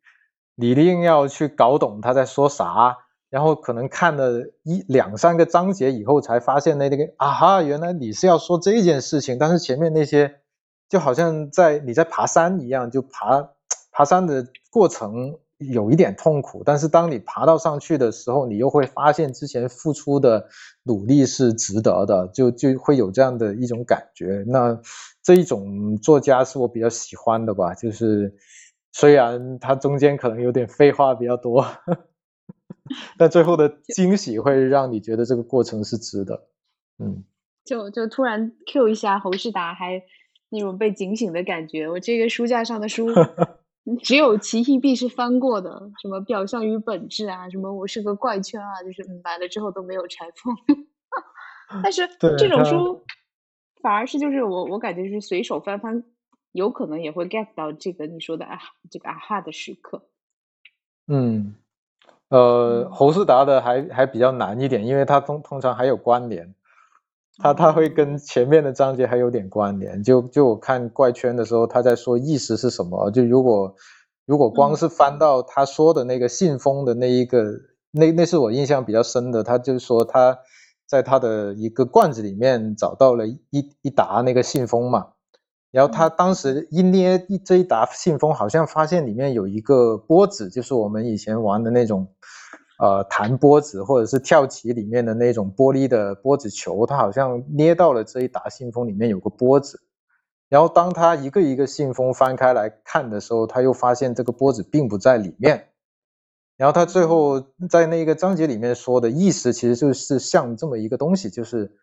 [0.54, 2.96] 你一定要去搞懂他在说啥，
[3.28, 10.36] 然后可能看了一两三个章节以后，才发现那那个啊哈，原来你是要说这件事情，但是前面那些
[10.88, 13.50] 就好像在你在爬山一样，就爬
[13.90, 20.48] 爬山的过程有一点痛苦，但是当你爬到上去的时候，你又会发现之前付出的
[20.84, 24.44] 努力是值得的，就就会有这样的一种感觉。
[24.46, 24.80] 那
[25.22, 28.34] 这一种作家是我比较喜欢的吧，就是
[28.92, 31.66] 虽然他中间可能有点废话比较多。
[33.18, 36.48] 但最后的惊喜会让你觉得这个过程是值得，
[36.98, 37.22] 嗯，
[37.62, 40.02] 就就突然 Q 一下侯世达，还
[40.50, 41.88] 那种被警醒的感觉。
[41.88, 43.08] 我这个书架上的书，
[44.02, 50.54] 只有奇异壁是翻过的，什么表象与本质啊，什么我是个怪圈啊，就是买了之后都没有拆封。
[51.82, 52.08] 但是
[52.38, 53.04] 这种书
[53.82, 56.04] 反而是就是我我感觉是随手翻翻，
[56.52, 58.58] 有可能也会 get 到这个你说的啊
[58.90, 60.08] 这个啊哈的时刻，
[61.08, 61.54] 嗯。
[62.30, 66.54] 呃，侯世达的还还比较难一点，因为他通通常还有关联，
[67.40, 70.02] 他他会跟前面的章节还有点关联。
[70.02, 73.10] 就就我看怪圈的时候，他在说意识是什么？
[73.10, 73.74] 就如果
[74.26, 77.44] 如果光是翻到他说的那个信封的那一个，
[77.92, 79.42] 那那是我印象比较深的。
[79.42, 80.38] 他就是说他
[80.86, 85.08] 在他的一个罐子里面找到了一一沓那个信封嘛。
[85.70, 92.08] 然后他当时一捏一这一沓信封，好像发现里面有一个波子，就是我们以前玩的那种，
[92.78, 96.86] 呃，弹波子或者是跳棋里面的那种玻璃的波子球。
[96.86, 99.80] 他好像捏到了这一沓信封里面有个波子。
[100.48, 105.68] 然后当他一个一个信封翻开来看的时候，他又发现这个波子并不在里面。
[106.56, 111.76] 然后他最后在那个章节里面说的意思，其实就是像这么一个东西，就是。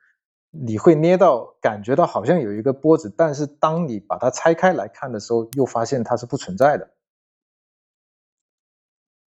[0.57, 6.87] 你会捏到，感觉到好像有一个波子，但是当你把它拆开来看的时候，又发现它是不存在的。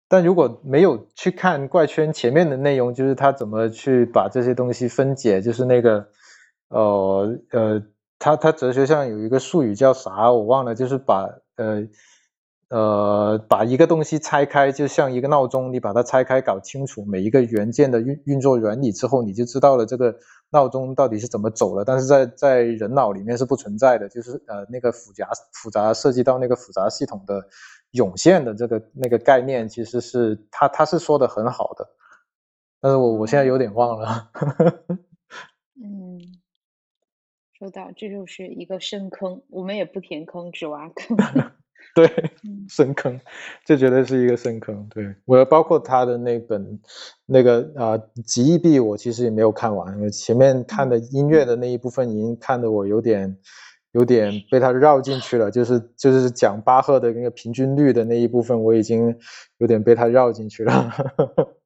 [0.08, 6.08] 但如果没有去看怪圈前面的内容，就是他怎么去把这些东西分解，就是那个，
[6.70, 7.84] 呃呃，
[8.20, 11.88] 他他哲学上有一个术语叫啥，我忘了，就是把呃。
[12.70, 20.14] 呃，把一个东西拆开，就像一个闹钟，你把它拆开，搞清楚每一个元件的运运作原理之后，你就知道了这个
[20.50, 21.86] 闹钟到底是怎么走了。
[21.86, 27.48] 但是在在人脑里面是不存在的，就是呃那个复杂复杂涉及到那个复杂系统的
[27.92, 31.90] 涌现的这个那个概念，其实是他他是说的很好的，
[32.82, 34.32] 但是我我现在有点忘了。
[35.82, 36.20] 嗯，
[37.58, 41.18] 说到这就是一个深坑，我们也不填坑，只挖坑。
[41.96, 42.32] 对，
[42.70, 43.20] 深坑，
[43.66, 44.88] 这绝对是一个深坑。
[44.90, 46.80] 对我包括他的那本
[47.26, 53.38] 那个啊《极易币》，我其实也没有看完，因为前面看的音乐的那一部分已经看得我有点
[53.98, 55.50] 有点被他绕进去了。
[55.50, 59.18] 就是就是讲巴赫的那个平均律的那一部分，我已经
[59.58, 60.92] 有点被他绕进去了。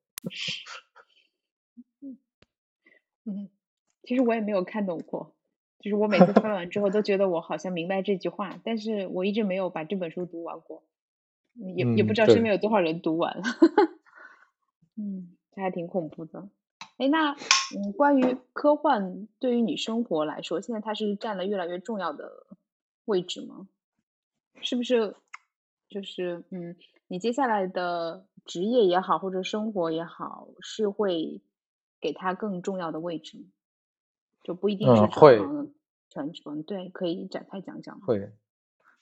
[3.25, 3.49] 嗯，
[4.03, 5.35] 其实我也没有看懂过。
[5.79, 10.83] 就是我每次看完之后都觉得我好像明白这句话，但是我一直没有把这本书读完过，
[11.75, 13.43] 也也不知道身边有多少人读完了。
[14.95, 16.47] 嗯，这还挺恐怖的。
[17.01, 17.31] 哎，那
[17.75, 22.45] 嗯，关于科幻对于你生活来说，现在它是占了越来越重要的
[23.05, 23.67] 位置吗？
[24.61, 25.15] 是不是？
[25.89, 26.75] 就是嗯，
[27.07, 31.41] 你接下来的职业也好，或者生活也好，是会
[31.99, 33.45] 给它更重要的位置吗？
[34.43, 35.39] 就不一定是会
[36.11, 37.99] 传承，对，可以展开讲讲。
[38.01, 38.31] 会，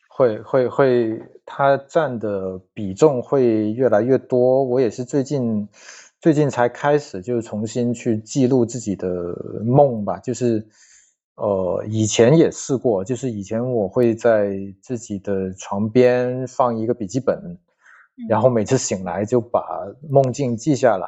[0.07, 4.63] 会，会，会，它占的比重会越来越多。
[4.63, 5.67] 我也是最近，
[6.21, 9.08] 最近才开始，就是重新去记录自己的
[9.63, 10.17] 梦吧。
[10.19, 10.67] 就是，
[11.36, 17.58] 呃，以前也试过，就是以前我会在自己的床边放一个笔记本，
[18.27, 19.62] 然后每次醒来就把
[20.10, 21.08] 梦境记下来。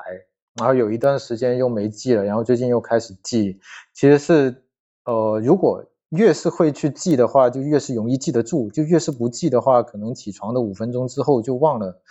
[0.56, 3.60] 然后有一段时间又没记了，然后最近又开始记。
[3.94, 4.64] 其实是，
[5.06, 12.02] 呃，如果越是会去记的话，就越是容易记得住；就越是不记的话，可能起床的五分钟之后就忘了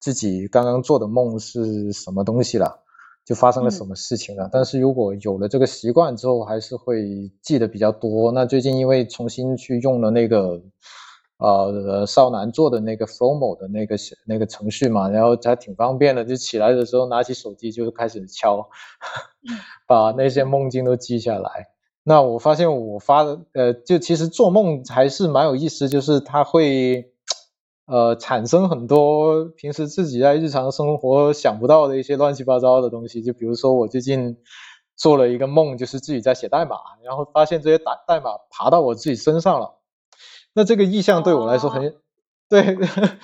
[0.00, 2.80] 自己刚刚做的梦是什么东西了，
[3.24, 4.48] 就发生了什么事情了。
[4.52, 8.32] 但是如果有了这个习惯之后，还是会记得比较多。
[8.32, 10.62] 那最近因为重新去用了那个。
[11.38, 13.94] 呃，少男做的那个 Flomo 的那个
[14.24, 18.66] 那个程序嘛，然后还挺方便的，就起来的时候拿起手机就开始敲，
[19.86, 21.66] 把那些梦境都记下来。
[22.04, 27.12] 那我发现我发的，呃，就其实做梦还是蛮有意思，就是它会，
[27.86, 33.22] 呃，产生很多平时自己在日常生活想不到的一些乱七八糟的东西。
[33.22, 34.36] 就比如说我最近
[34.96, 39.78] 做了一个梦，就是自己在写代码，然后发现这些代代码爬到我自己身上了。
[40.52, 41.94] 那这个意象对我来说很，
[42.48, 42.76] 对，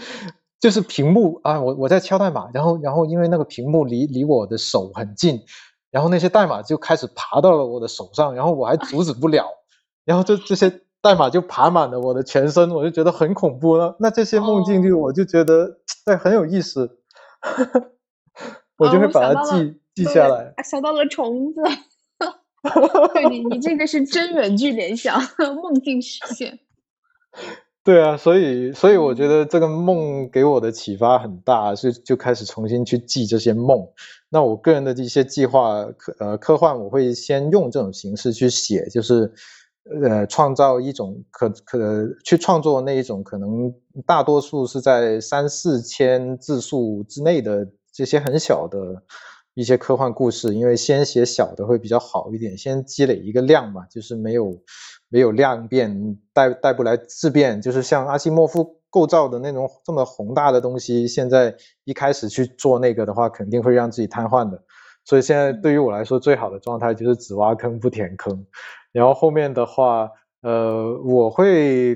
[0.60, 5.40] 就是屏幕啊，我我在敲代码，然后然后因为那个屏幕离离我的手很近，
[5.90, 9.46] 然后那些代码就开始爬到了我的手上，然后我还阻止不了，
[10.04, 13.96] 然后这这些代码就爬满了我的全身，我就觉得很恐怖了。
[13.98, 16.98] 那这些梦境就我就觉得哎很有意思，
[18.78, 20.54] 我就会把它记记下来。
[20.64, 21.60] 想到了虫子，
[23.12, 25.20] 对你你这个是真远距联想，
[25.60, 26.60] 梦境实现。
[27.84, 33.88] 对啊，所以所以我觉得这个梦给我的启发很大，所以就开始重新去记这些梦。
[34.28, 39.32] 那我个人的一些计划，科呃科幻，我会先用这种形式去写，就是
[39.84, 43.72] 呃创造一种可可去创作那一种可能
[44.06, 49.02] 大多数是在三四千字数之内的这些很小的
[49.54, 54.62] 一些科幻故事，因为先写小的会比较好一点，先积累一个量嘛，就是没有。
[55.14, 61.54] 没有量变带带不来质变，就是像阿西莫夫构造的那种这么宏大的东西，现在
[61.84, 64.62] 一开始去做那个的话，肯定会让自己瘫痪的。
[65.04, 68.46] 所以现在对于我来说，最好的状态就是只挖坑不填坑。
[68.92, 70.10] 然后后面的话，
[70.42, 71.94] 呃，我会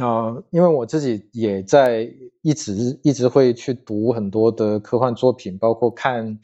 [0.00, 2.10] 啊，因为我自己也在
[2.42, 6.38] 一直一直会去读很多的科幻作品，包括看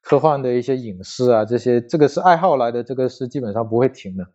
[0.00, 4.26] 科幻的一些影视啊，这些这个是爱好来的，这个是基本上不会停的。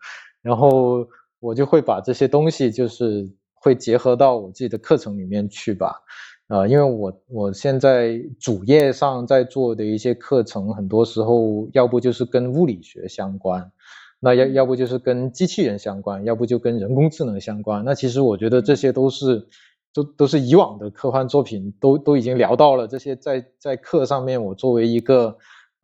[0.42, 1.08] 然后
[1.40, 6.02] 我就会把这些东西，就是会结合到我自己的课程里面去吧，
[6.48, 13.72] 啊，因为我我现在主业上在做的一些课程，很多时候要不就是跟物理学相关，
[14.20, 17.84] 那要要不就是跟机器人相关，要不就跟人工智能相关。
[17.86, 19.48] 那其实我觉得这些都是
[19.94, 25.38] 都都是以往的科幻作品都都已经聊到了，这些在在课上面我作为一个。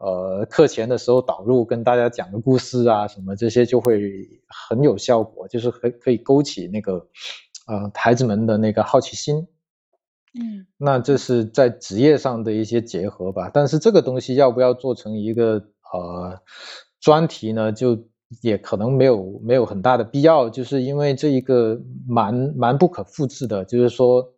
[0.03, 4.01] 呃，课前的时候导入跟大家讲个故事啊，什么这些就会
[4.47, 7.07] 很有效果，就是可可以勾起那个
[7.67, 9.47] 呃孩子们的那个好奇心。
[10.33, 13.51] 嗯，那这是在职业上的一些结合吧。
[13.53, 16.41] 但是这个东西要不要做成一个呃
[16.99, 17.71] 专题呢？
[17.71, 18.05] 就
[18.41, 24.33] 也可能没有没有很大的必要，就是因为这一个蛮蛮不可复制的，就是说。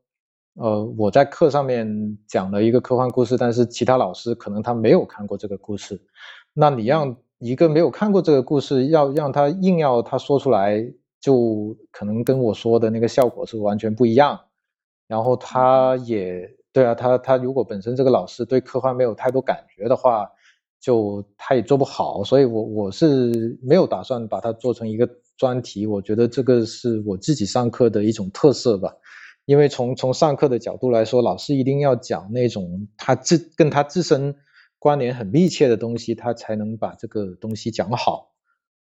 [0.55, 5.99] 呃，我在课上面讲了一个科幻故事，但是其他老师可能他没有看过这个故事。
[6.53, 10.79] 那你让一个没有看过这个故事，要让他硬要他说出来，
[11.19, 14.39] 就可能跟我说的那个效果是完全不一样。
[15.07, 20.29] 然后他也对啊，他他如果本身这个老师对科幻没有太多感觉的话，
[20.83, 22.25] 就他也做不好。
[22.25, 25.87] 所以我我是没有打算把它做成一个专题。
[25.87, 28.93] 我觉得这个是我自己上课的一种特色吧。
[29.45, 34.35] 因为从从上课的角度来说，老师一定要讲那种他自跟他自身
[34.79, 38.31] 关联很密切的东西，他才能把这个东西讲好。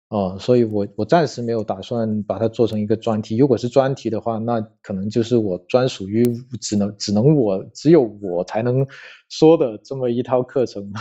[0.09, 3.37] 哦，所以我我暂时没有打算把它做成一个专题。
[3.37, 6.23] 如果是专题的话，那可能就是我专属于
[6.59, 8.85] 只能只能我只有我才能
[9.29, 10.91] 说的这么一套课程。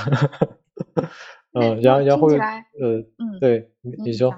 [1.52, 4.34] 嗯，然后然后呃嗯对你说，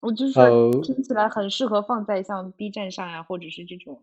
[0.00, 4.02] 我就是说听起来很适合放在像 B 站上呀，或者是这种。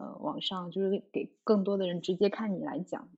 [0.00, 3.08] 呃，网上就是给更多的人直接看你来讲。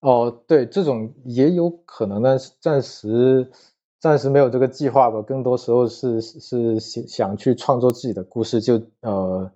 [0.00, 3.50] 哦，对，这种也有可能呢，暂时
[4.00, 5.20] 暂时没有这个计划吧。
[5.20, 9.52] 更多时候是是想想去创作自己的故事，就呃，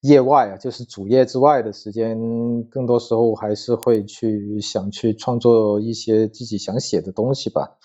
[0.00, 2.18] 业外啊，就是主业之外的时间，
[2.64, 7.78] 更多时候还是会去想去创作一些自己想写的东西吧。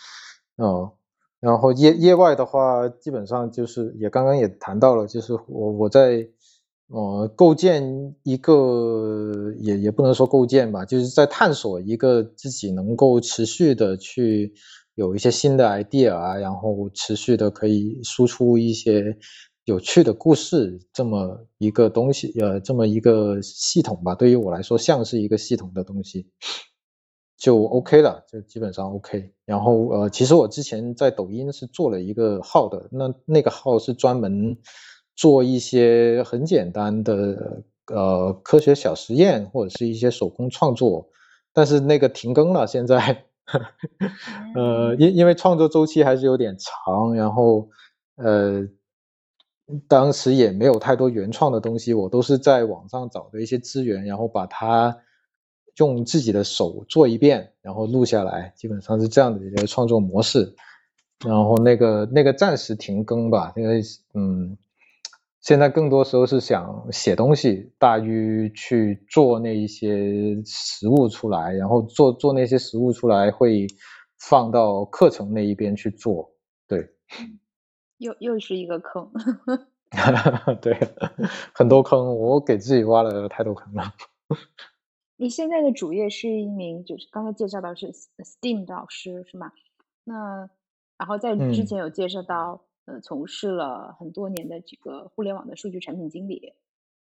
[0.57, 0.93] 哦，
[1.39, 6.29] 然后业业外的话，基本上就是也刚刚也谈到了，就是我我在。
[6.87, 14.53] 呃，构建一个也也不能说构建吧，就是在探索一个自己能够持续的去
[14.93, 19.17] 有一些新的 idea 啊，然后持续的可以输出一些
[19.65, 24.15] 有趣的故事，这么一个东西，呃，这么一个系统吧。
[24.15, 26.27] 对于我来说，像是一个系统的东西，
[27.37, 29.33] 就 OK 了，就基本上 OK。
[29.45, 34.57] 然后呃，其实我之前在抖音是做了一个号的，那那个号是专门。
[35.17, 41.07] 做一些很简单的呃科学小实验或者是一些手工创作，
[41.53, 42.67] 但是那个停更了。
[42.67, 43.23] 现在，
[44.55, 47.69] 呃，因因为创作周期还是有点长，然后
[48.17, 48.67] 呃，
[49.87, 54.97] 当时也没有太多原创的东西，我都是在网上找的一些资源，然后把它
[55.77, 60.55] 用自己的手做一遍，然后录下来，基本上是这样的一个创作模式。
[61.25, 63.81] 然后那个那个暂时停更吧，因为
[64.13, 64.57] 嗯。
[65.41, 73.67] 现在更多时候是想写东西，大于去做那一些实物出来，然后做做那些实物出来会
[74.17, 76.31] 放到课程那一边去做。
[76.67, 76.89] 对，
[77.97, 79.11] 又又是一个坑。
[80.61, 80.77] 对，
[81.53, 83.93] 很多坑，我给自己挖了太多坑了。
[85.17, 89.51] 你现在的主业是一名，就是刚才介绍到是 STEAM 的老师是吗？
[90.03, 90.49] 那
[90.97, 96.53] 然后在之前有介绍到，呃，从事了很多年的这个互联网的数据产品经理，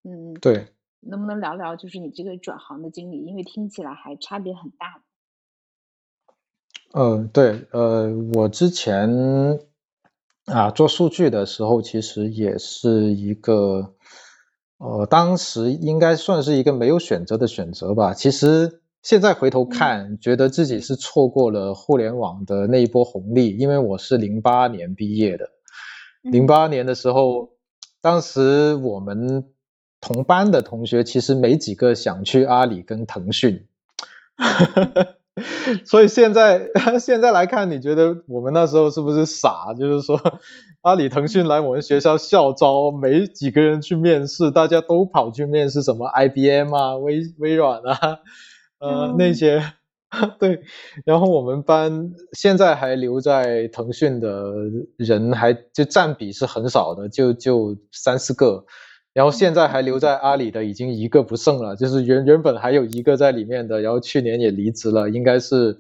[0.05, 0.67] 嗯，对，
[1.01, 3.25] 能不能聊聊就是你这个转行的经历？
[3.25, 5.03] 因为听起来还差别很大。
[6.93, 9.09] 嗯，对，呃，我之前
[10.53, 13.95] 啊做数据的时候，其实也是一个。
[14.85, 18.15] 呃，当时应该算是一个没有选择的选择吧。
[18.15, 23.57] 其实现在回头看，觉得自己是错过了互联网的那一波红利。
[23.57, 25.51] 因为我是零八年毕业的，
[26.23, 27.51] 零八年的时候，
[28.01, 29.45] 当时我们
[30.01, 33.69] 同班的同学其实没几个想去阿里跟腾讯。
[35.87, 36.69] 所以现在
[37.01, 39.73] 现在来看，你觉得我们那时候是不是傻？
[39.79, 40.21] 就是说，
[40.83, 48.19] 阿里、腾讯来我们学校校招，没几个人去面试，大家都跑去面试什么 IBM 啊、微微软啊，
[48.79, 49.63] 呃那些。
[50.39, 50.61] 对，
[51.07, 54.53] 然后我们班现在还留在腾讯的
[54.99, 58.67] 人，还就占比是很少的，就就三四个。
[59.15, 65.77] 然后现在还留在阿里的已经一个不剩了，就是原原本还有一个在里面的，然后去年也离职了，应该是，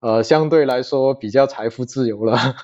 [0.00, 2.38] 呃，相对来说比较财富自由了。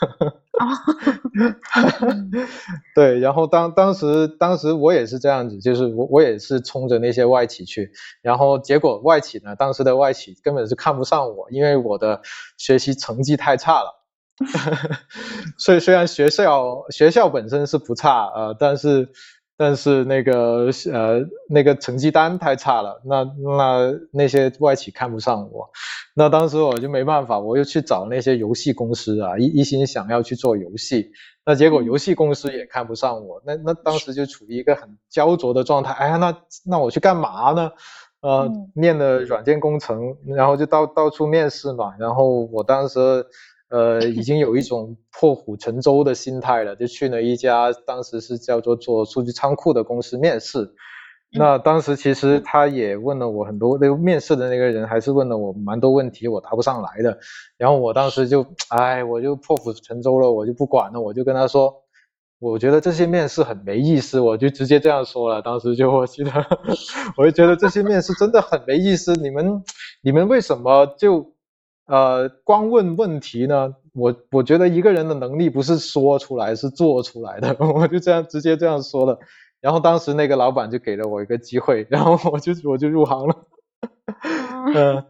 [2.95, 7.93] 对，然后当当时当时我也是这样子，就是我我也是冲着那些外企去，
[8.23, 12.23] 然后结果外企呢，当时的外企根本是看不上我，因为我的
[12.57, 14.03] 学习成绩太差了。
[15.59, 19.11] 所以虽然学校学校本身是不差，呃，但是。
[19.59, 25.71] 但是那个呃那个成绩单太差了，那那那些外企看不上我，
[26.15, 31.11] 那当时我就没办法，我又去找那些游戏公司啊，一一心想要去做游戏，
[31.45, 36.37] 那结果游戏公司也看不上我，那那当时就处于一个很焦灼的状态，哎呀，那
[36.67, 37.71] 那我去干嘛呢？
[38.21, 43.27] 呃，念的软件工程，然后就到到处面试嘛，然后我当时。
[43.69, 50.73] 呃，已经有一种破釜沉舟的心态了，就去了一家当时是叫做做数据仓库的公司面试。
[51.33, 57.19] 那当时其实他也问了我很多，那个面试的那个人还是问了我蛮多问题，我答不上来的。
[57.59, 61.75] 然后我当时就，哎，我就破釜沉舟了，我就不管了，我就跟他说，
[62.39, 65.43] 我觉得这些面试很没意思，我就直接这样说了。
[65.43, 66.31] 当时就我记得，
[67.19, 69.65] 我就觉得这些面试真的很没意思，你们
[70.03, 71.33] 你们为什么就？
[71.87, 73.75] 呃，光问问题呢？
[73.95, 77.57] 我我觉得一个人的能力不是说出来，是做出来的。
[77.65, 79.19] 我就这样直接这样说了。
[79.61, 83.37] 然后当时那个老板就给了我一个机会，然后我就我就入行了。
[84.75, 85.05] 嗯，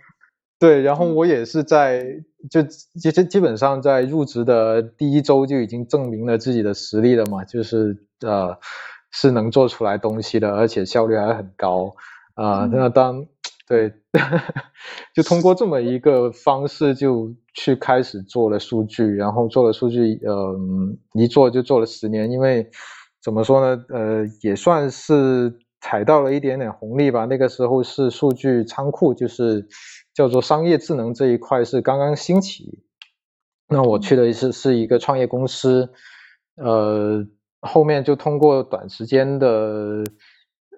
[0.59, 0.83] 对。
[0.83, 8.57] 然后我也是在就其实基本上在入职的第一周就已经证明了自己的实力了嘛，就是呃
[9.11, 11.97] 是能做出来东西的，而且效率还很高
[12.35, 12.68] 啊。
[12.70, 13.27] 那当
[13.69, 13.93] 对，
[15.12, 22.31] 就通过这么一个方式，就去开始做了数据，然后做了数据，嗯，一做就做了十年。
[22.31, 22.71] 因为
[23.21, 27.25] 怎么说呢，呃，也算是踩到了一点点红利吧。
[27.25, 29.67] 那个时候是数据仓库，就是
[30.14, 32.85] 叫做商业智能这一块是刚刚兴起。
[33.69, 35.91] 那我去的是是一个创业公司，
[36.55, 37.27] 呃，
[37.62, 40.05] 后面就通过短时间的。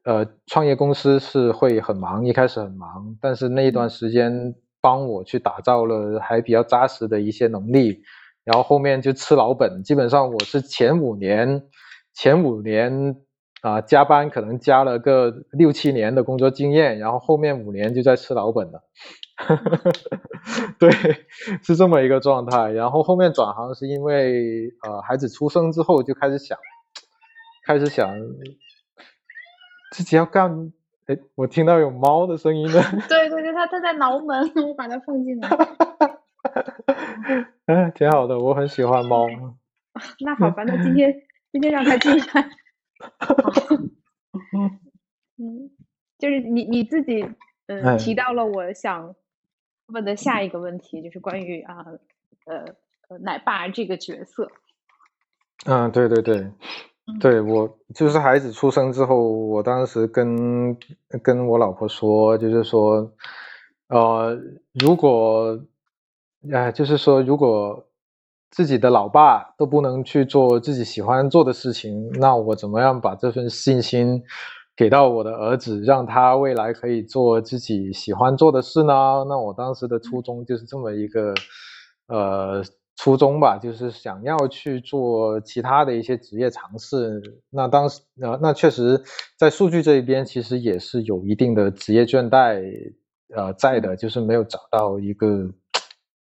[0.09, 8.01] 呃，创业公司是会很忙，一开始很忙，但是那一段时间帮我去打造了还比较扎实的一些能力，
[8.43, 11.65] 然后后面就吃老本，基本上我是前五年，
[12.15, 13.17] 前五年
[13.61, 18.83] 啊加班可能加了个六七年的工作经验，然后后面五年就在吃老本了，
[20.81, 20.91] 对，
[21.63, 22.71] 是这么一个状态。
[22.73, 26.57] 然后后面转行是因为呃孩子出生之后就开始想，
[27.67, 28.09] 开始想。
[29.91, 30.73] 自己要干，
[31.07, 32.83] 哎，我听到有猫的声音了。
[33.09, 35.49] 对对对，它它在挠门，我把它放进来。
[37.67, 39.27] 嗯， 挺好的，我很喜欢猫。
[40.21, 41.23] 那好吧，那今天
[41.53, 42.51] 今天让它进来。
[45.39, 45.71] 嗯，
[46.19, 47.29] 就是你你自己
[47.67, 49.15] 嗯提到了我想
[49.87, 51.85] 问的下一个问题，就是关于啊
[52.47, 52.65] 呃
[53.09, 54.51] 呃奶爸这个角色。
[55.67, 56.51] 嗯，对对对。
[57.21, 60.77] 对我就是孩子出生之后，我当时跟
[61.23, 63.11] 跟我老婆说，就是说，
[63.89, 64.39] 呃，
[64.75, 65.59] 如果，
[66.53, 67.87] 哎，就是说，如果
[68.51, 74.23] 自己的老爸都不能去做自己喜欢做的事情，那我怎么样把这份信心
[74.77, 79.25] 给到我的儿子，让他未来可以做自己喜欢做的事呢？
[79.29, 81.35] 那我当时的初衷就是这么一个，
[82.07, 82.63] 呃。
[83.01, 87.23] 初衷吧，就是想要去做其他的一些职业尝试。
[87.49, 89.01] 那当时，呃，那确实
[89.39, 92.61] 在数据这一边，其实也是有一定的职业倦怠，
[93.37, 95.49] 呃，在的，就是没有找到一个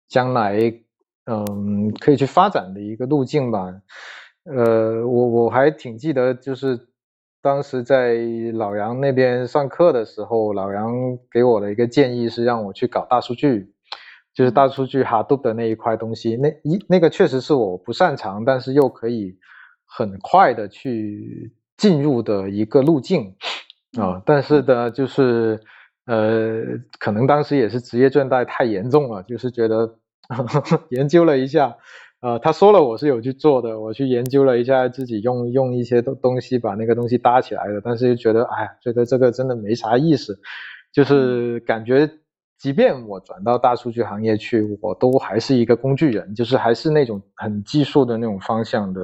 [0.08, 0.72] 将来，
[1.26, 3.74] 嗯，可以去发展的一个路径吧。
[4.44, 6.78] 呃，我我还挺记得，就是
[7.42, 8.14] 当时在
[8.54, 13.74] 老杨那边上课的时候，老杨给我的一个建议是让我去搞大数据。
[14.38, 19.36] 就是大数据哈 d 的那一块东西，那一那个确实是我不擅长，但是又可以
[19.84, 23.34] 很快的去进入的一个路径
[23.98, 24.22] 啊。
[24.24, 25.58] 但是呢，就是
[26.06, 26.62] 呃，
[27.00, 29.96] 可能当时也是职业倦怠太严重了，就是觉得
[30.90, 31.76] 研究了一下，
[32.20, 40.38] 呃，他说了我是有去做的，我去研究了一下，自己用用一些东东西把那个东西搭起来的，但是又觉得哎，觉得这个真的没啥意思，
[40.92, 42.08] 就是感觉。
[42.58, 49.00] 即便我转到大数据行业去，我都还是一个工具人，就是还是那种很技术的那种方向的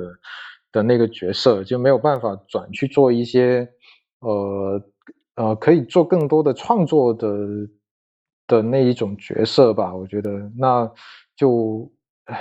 [0.72, 3.68] 的那个角色，就没有办法转去做一些
[4.20, 4.82] 呃
[5.36, 7.28] 呃可以做更多的创作的
[8.46, 9.94] 的那一种角色吧。
[9.94, 10.90] 我觉得那
[11.36, 11.90] 就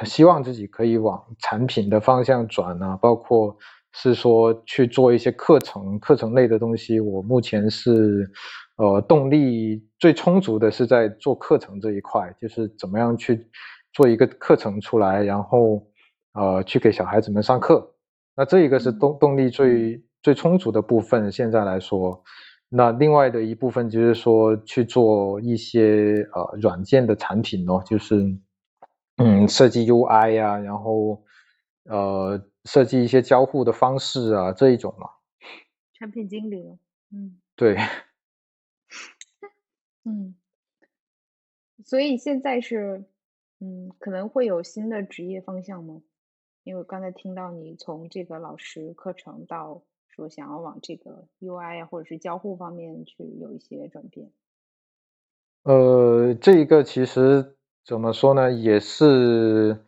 [0.03, 3.55] 希望自己可以往产品的方向转啊，包括。
[3.95, 6.99] 是说去做一些课程，课程类的东西。
[6.99, 8.27] 我目前是，
[8.75, 13.47] 呃，动力最充足的是在做课程这一块，就是怎么样去
[13.91, 15.85] 做一个课程出来，然后，
[16.33, 17.95] 呃，去给小孩子们上课。
[18.35, 21.31] 那这一个是动动力最最充足的部分。
[21.31, 22.23] 现在来说，
[22.69, 28.37] 那另外的一部分就是说去做一些呃软件的产品哦，就是
[29.17, 31.23] 嗯设计 UI 呀，然后
[31.85, 32.41] 呃。
[32.65, 35.05] 设计一些交互的方式啊，这一种嘛，
[35.99, 36.79] 产品经理，
[37.11, 37.75] 嗯，对，
[40.05, 40.35] 嗯，
[41.85, 43.05] 所以现在是，
[43.59, 46.01] 嗯，可能会有新的职业方向吗？
[46.63, 54.31] 因为刚才听到你从这个老师课程到说想要往这个 UI 啊，或者是交互方面去有一些转变。
[55.63, 59.85] 呃，这一个其实怎么说呢，也是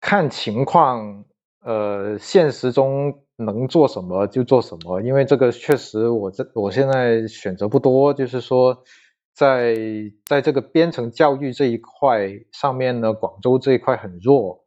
[0.00, 1.24] 看情况。
[1.62, 8.84] 呃，现实中能做什么就做什么，因为这个确实我这我现在选择不多，就是说，
[9.34, 9.74] 在
[10.26, 14.64] 在这个编程教育这一块上面呢，广州这一块很弱，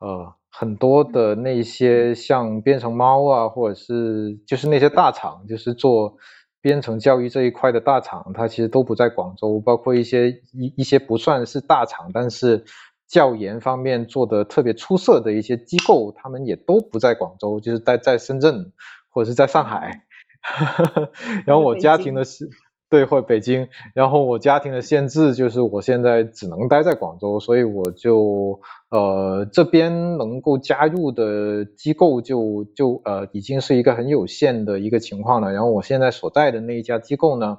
[0.00, 6.16] 呃，很多的那些像编程猫啊，或者是就是那些大厂，就是做
[6.60, 12.64] 编程教育这一块的大厂，它其实都不在广州，包括一些一一些不算是大厂，但是。
[13.08, 18.72] 教研方面做的特别出色的一些机构，他们也都不在广州，就是在在深圳
[19.08, 20.02] 或者是在上海。
[21.46, 22.48] 然后我家庭的是
[22.90, 23.68] 对，或北京。
[23.94, 35.52] 然后我家庭的限制就是我现在只能待在广州，所以我就呃这边能够加入的机构就就呃已经是一个很有限的一个情况了。
[35.52, 37.58] 然后我现在所在的那一家机构呢？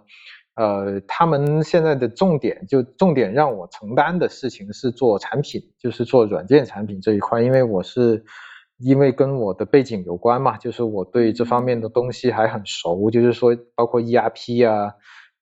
[0.59, 8.25] 呃，他们现在的重点就重点让我承担的事情是做产品，就是做软件产品这一块，因为我是
[8.77, 14.91] 因为跟我的背景有关嘛，就是我对这方面的东西还很熟，就是说包括 ERP 啊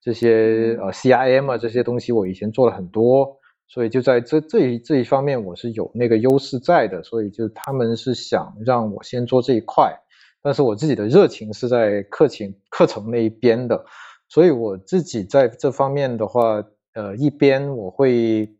[0.00, 9.98] 这些呃 CIM 啊这些东西，我以前做了很多，所以就在这这一这一方面我是有那个优势在的，所以就他们是想让我先做这一块，
[10.44, 13.84] 但是我自己的热情是在课程课程那一边的。
[14.28, 16.62] 所以我自己在这方面的话，
[16.94, 18.54] 呃，一边我会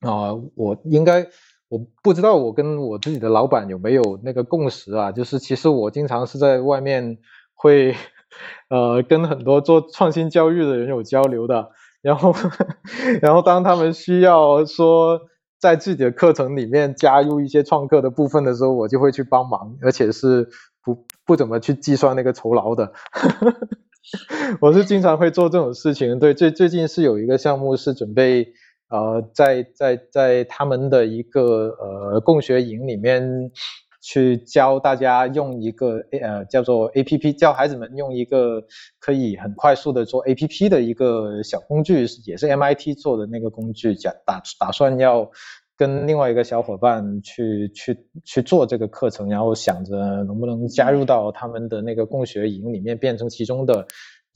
[0.00, 1.26] 啊，我应该
[1.68, 7.18] 我不知道我跟我自己的老板有没有那个共识啊，就是其实我经常是在外面
[7.54, 7.96] 会
[8.68, 11.70] 呃跟很多做创新教育的人有交流的，
[12.02, 12.34] 然后
[13.20, 15.20] 然后当他们需要说
[15.58, 20.48] 在自己的课程里面加入一些创客的部分的时候，我就会去帮忙，而且是
[20.84, 22.92] 不不怎么去计算那个酬劳的。
[24.60, 28.46] 我是经常会做这种事情，对，最最近是有一个项目是准备，
[28.88, 33.50] 呃，在在在他们的一个呃共学营里面
[34.02, 38.62] 去教大家用一个呃叫做 A P P，教孩子们用一个
[39.00, 45.30] 可以很快速的做 A P P 的一个小工具，也是 M I T 做的那个工具，假打打算要
[45.76, 53.86] 跟另外一个小伙伴去去去做这个课程，然后想着能不能加入到他们的那个共学营里面，变成其中的。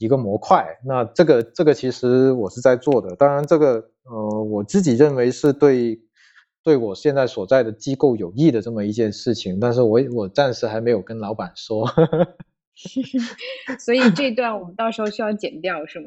[0.01, 5.99] 一个模块，那这个这个其实我是在做的，当然这个呃我自己认为是对
[6.63, 11.85] 对我现在所在的机构有益的这么一件事情，但是我我暂时还没有跟老板说，
[13.77, 16.05] 所以这段我们到时候需要剪掉是吗？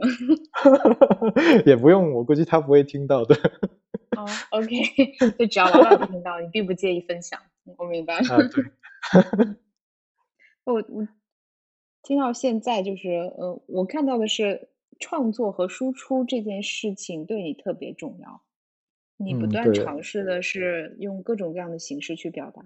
[1.67, 3.37] 也不用，我估计他不会听到的。
[4.25, 4.69] 哦，OK，
[5.39, 7.41] 就只要老板听到，你并不介意分享，
[7.77, 8.35] 我明白了。
[8.35, 9.57] 啊，对。
[10.65, 11.09] 我我
[12.03, 14.69] 听到现在就是，呃，我看到的是
[15.01, 18.43] 创作和输出这件事情对你特别重要。
[19.17, 22.63] 你不嗯，断，尝试的是用各种各样的形式去表达，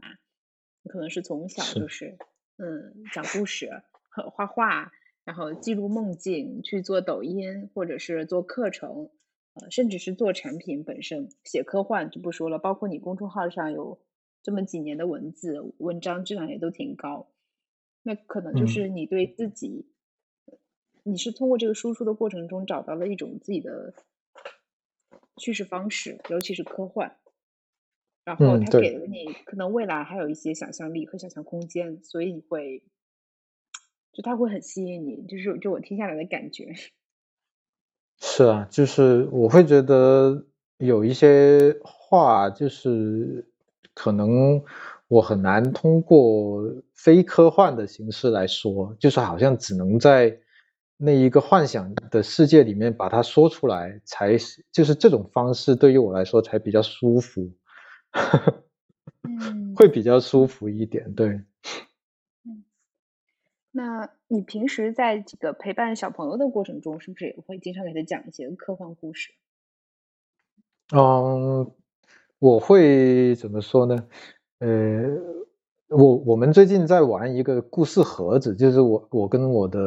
[0.83, 2.19] 你可能是从小就是，是，
[2.59, 3.83] 嗯，讲故事、
[4.33, 4.91] 画画，
[5.25, 9.11] 然后记录梦境，去做抖音，或者是做课程，
[9.59, 13.99] 呃，甚至是做产品本身，写科幻就不说了，包括你公众号上有
[14.43, 17.29] 这么几年的文字，文章质量也都挺高。
[18.03, 19.87] 那可能就嗯是你对自己，
[21.03, 23.95] 你是通过这个输出的过程中找到了一种自己的
[25.39, 27.17] 叙事方式，尤其是科幻，
[28.25, 28.97] 然后嗯，它给。
[28.99, 32.83] 了你可能未来还有一些想象力和想象空间，所以你会，
[34.13, 36.75] 就它会很吸引你，就是就我听下来的感觉。
[38.21, 40.43] 是啊，就是我会觉得
[40.79, 43.47] 有一些话，就是
[43.95, 44.63] 可能
[45.09, 46.63] 我很难通过
[46.95, 50.39] 非科幻的形式来说，就是好像只能在
[50.97, 57.51] 那一个幻想的世界里面把它说出来，才是就是这种方式对于我来说才比较舒服，
[59.25, 61.41] 嗯会比较舒服一点，对。
[63.77, 69.33] 嗯，那你平时在这个陪伴小朋友的过程中，是不是也会经常给他讲一些科幻故事？
[70.95, 71.71] 嗯，
[72.39, 74.09] 我会怎么说呢？
[74.61, 74.69] 呃，
[75.89, 79.81] 我我们最近在玩一个故事盒子，就是我我跟我的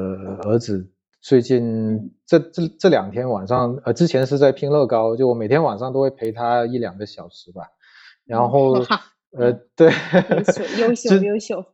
[0.44, 0.88] 儿子
[1.22, 7.64] 最近嗯这这这两天晚上，呃，之前是在拼乐高，就我每天晚上都会陪他一两个小时吧。
[8.26, 8.74] 然嗯，后，
[9.32, 11.66] 呃，嗯，对，优秀优 秀优秀，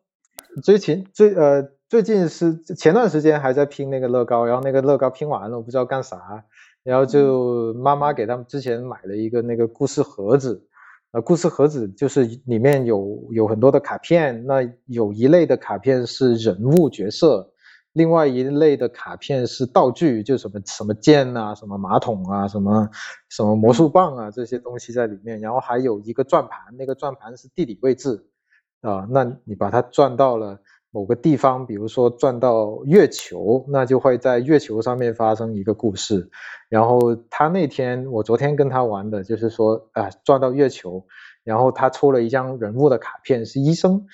[0.63, 6.43] 最近最呃最近是前段时间还在拼那个乐高，然后那个乐高拼完了，我不知道干啥，
[6.83, 10.67] 然后嗯就妈妈给他们之前买了一个那个故事盒子，
[11.11, 17.51] 呃，故事盒子就是里面有有很多的卡片，那有一类的卡片是人物角色，
[17.93, 22.89] 另外一类的卡片是道具，就什么什么剑啊，什么马桶啊，什么
[23.29, 28.25] 什么魔术嗯棒啊这些东西在里面，然后还有一个转盘，那个转盘是地理位置。
[28.81, 30.59] 啊，那你把它转到了
[30.95, 36.29] 某个地方，比如说转到月球，那就会在月球上面发生一个故事。
[36.69, 41.05] 然后他那天，我昨天跟他玩的就是说，啊，转到月球，
[41.43, 44.05] 然后他抽了一张人物的卡片，是医生，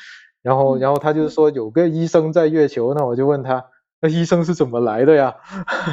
[0.42, 3.68] 然后嗯然后他就是说有个医生在月球，那我就问他，
[4.02, 5.36] 那医生是怎么来的呀？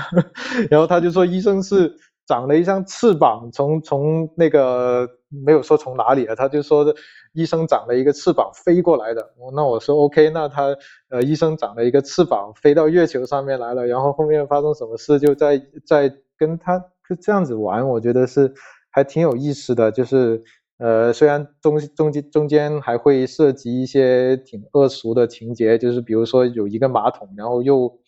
[0.72, 1.96] 然后他就说医生是
[2.28, 6.94] 长了一张翅膀，从从那个没有说从哪里啊，他就说
[7.32, 9.32] 医生长了一个翅膀飞过来的。
[9.54, 10.76] 那我说 OK，那他
[11.08, 18.52] 呃医生长了一个翅膀飞到月球上面来了，然后后面发生什么事就在在跟他就这样子玩，我觉得是
[18.90, 20.44] 还挺有意思的，就是。
[20.80, 27.98] 呃，虽然中中间中间还会涉及一些挺恶俗的情节，就是比如说有一个马桶，然后又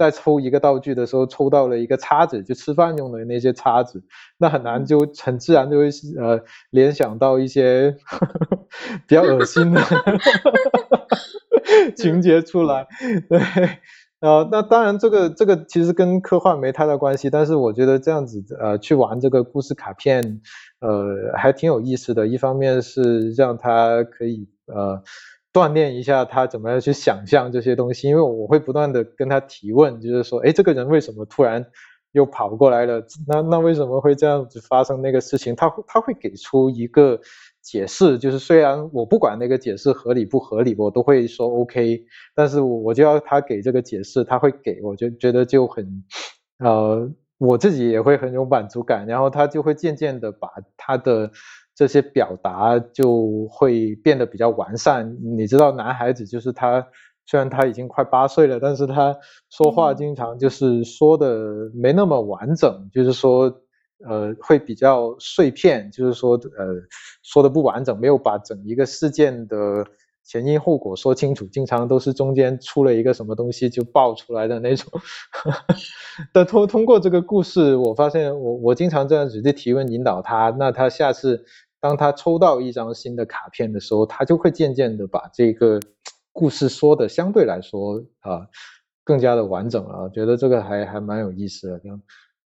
[0.00, 4.02] 再抽一个道具的时候抽到了一个叉子，就吃饭用的那些叉子，
[4.38, 6.40] 那很难嗯就很自然就会呃
[6.70, 7.94] 联想到一些
[9.06, 9.82] 比较恶心的
[11.94, 12.86] 情，节出来，
[13.28, 13.38] 对。
[14.20, 20.40] 呃，那当然，这个这个其实跟科幻没太大关系，但是我觉得这样子呃去玩这个故事卡片，
[20.80, 22.26] 呃还挺有意思的。
[22.26, 25.02] 一方面是让它可以呃
[25.52, 31.66] 锻炼一下他怎么样去想象这些东西，因为我会不断的跟他提问，就是说，哎，这个人为什么突然
[32.12, 33.04] 又跑过来了？
[33.26, 35.54] 那那为什么会这样子发生那个事情？
[35.56, 37.20] 他会他会给出一个
[37.62, 46.04] 解释，就是虽然我不管那个解释合理不合理，我都会说 OK，但是我我就要他给这个解释，他会给，我就觉得就很，
[46.58, 51.30] 呃，我自己也会很有满足感，然后他就会渐渐的把他的
[51.80, 55.16] 这些表达就会变得比较完善。
[55.38, 56.86] 你知道，男孩子就是他，
[57.24, 59.16] 虽然他已经快八岁了，但是他
[59.48, 63.62] 说话经常就是说的没那么完整，就是说。
[64.08, 66.74] 呃，会比较碎片，就是说，呃，
[67.22, 69.84] 说的不完整，没有把整一个事件的
[70.24, 74.88] 前因后果说清楚，经常都是中间出了一个什么东西就爆出来的那种。
[76.32, 81.44] 但通通过这个故事，我发现我我经常这样子去提问引导他，那他下次
[81.80, 85.80] 当他抽到一张新的卡片的时候，他就会渐渐的把这个
[86.32, 88.46] 故事说的相对来说啊、
[89.02, 90.10] 更加的完整了。
[90.10, 91.80] 觉得这个还还蛮有意思的，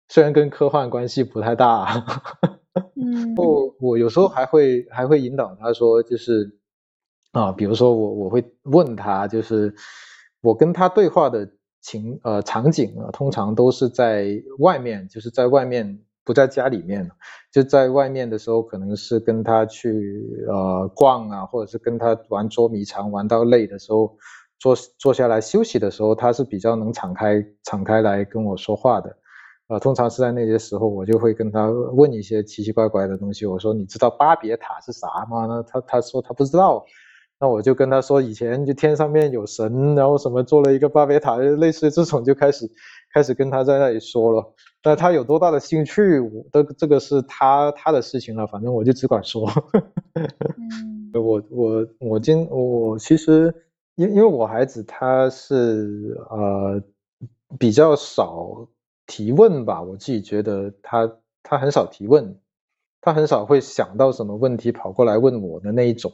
[0.09, 2.05] 虽然跟科幻关系不太大。
[2.95, 6.59] 嗯我我有时候还会还会引导他说，就是
[7.31, 9.73] 啊，比如说我我会问他，就是
[10.41, 11.49] 我跟他对话的
[11.81, 17.09] 情呃场景啊，通常都是在外面，就是在外面不在家里面，
[17.53, 24.17] 就在外面的时候，可能是跟他去呃逛啊，或者是跟他玩捉迷藏，玩到累的时候，
[24.59, 29.15] 坐坐下来休息的时候，他是比较能敞开敞开来跟我说话的。
[29.69, 33.45] 呃，通常是在那些时候，我就会跟他问一些奇奇怪怪的东西。
[33.45, 36.85] 我说：“你知道巴别塔是啥吗？”那他他说他不知道。
[37.39, 42.67] 那我就跟他说，以前就天上面有神，然后什么做了一个巴别塔，类似这种，就开始
[43.13, 44.53] 开始跟他在那里说了。
[44.87, 49.45] 那他有多大的兴趣，我的这个是他他的事情了，反正我就只管说。
[51.13, 53.53] 我我我今我其实
[53.95, 56.81] 因因为我孩子他是呃
[57.59, 58.69] 比较少
[59.05, 61.11] 提问吧，我自己觉得他
[61.43, 62.39] 他很少提问，
[63.01, 66.13] 他很少会想到什么问题跑过来问我的那一种。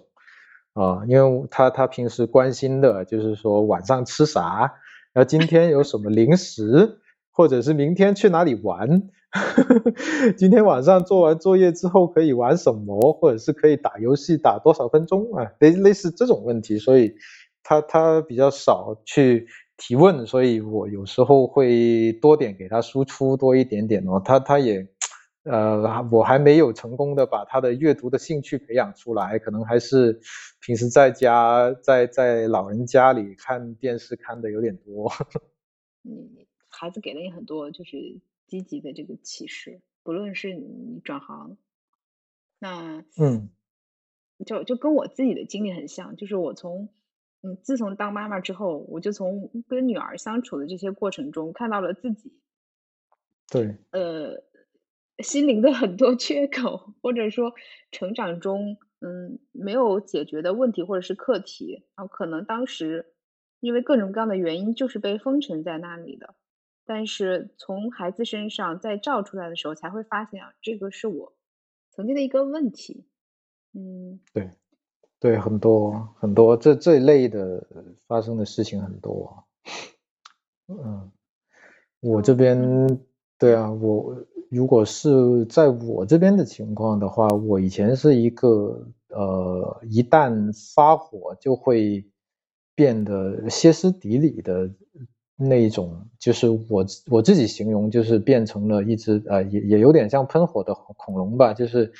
[0.73, 4.73] 啊，因为他他平时关心的就是说晚上吃啥，
[5.13, 6.97] 然后今天有什么零食，
[7.33, 9.09] 或者是明天去哪里玩，
[10.37, 17.15] 今天晚上做完作业之后可以玩什么，或者是可以打游戏打多少分钟啊，类类似这种问题，所以
[17.63, 24.87] 他他比较少去提问，所以我有时候会多点给他输出多一点点哦，他他也。
[25.45, 30.21] 呃，我还没有成功的把他的阅读的兴趣培养出来，可能还是
[30.61, 35.11] 平时在家在在老人家里看电视看的有点多。
[36.07, 36.42] 嗯，
[36.83, 41.57] 孩子给了你很多就是积极的这个启示，不论是你转行，
[42.59, 43.49] 那嗯，
[44.45, 46.89] 就就跟我自己的经历很像，就是我从
[47.41, 52.33] 嗯自从当妈妈之后，我就从跟女儿相处的这些过程中看到了自己。
[53.49, 53.77] 对。
[53.91, 54.43] 呃。
[55.19, 57.53] 心灵的很多 缺口，或者说
[57.91, 63.13] 成长中，嗯，没有解决的问题或者是课题，然后可能当时
[63.59, 66.33] 因为各种各样的原因，就是被封存在那里的。
[66.85, 71.33] 但是从孩子身上再照出来的时候，才会发现啊，这个是我
[71.91, 73.05] 曾经的一个问题。
[73.73, 74.51] 嗯，对，
[75.19, 77.65] 对，很多很多这这一类的
[78.07, 79.45] 发生的事情很多。
[80.67, 81.11] 嗯，
[81.99, 82.99] 我这边
[83.37, 84.25] 对啊，我。
[84.49, 92.07] 如果是在我这边的情况的话，我以前是一个呃，一旦发火就会
[92.75, 94.69] 变得歇斯底里的
[95.43, 101.91] 那一种，就是我我自己形容就是变成了一只呃，也也有点像喷火的恐龙吧，就是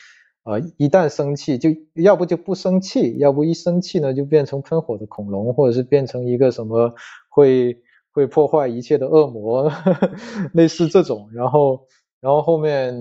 [0.43, 6.93] 呃，一旦生气就要不就不生气，要不一生气呢就变成喷火的恐龙，或者是变成一个什么
[7.29, 7.77] 会
[8.11, 9.71] 会破坏一切的恶魔，
[10.53, 11.87] 类似这种，然后。
[12.23, 12.95] 然后后面，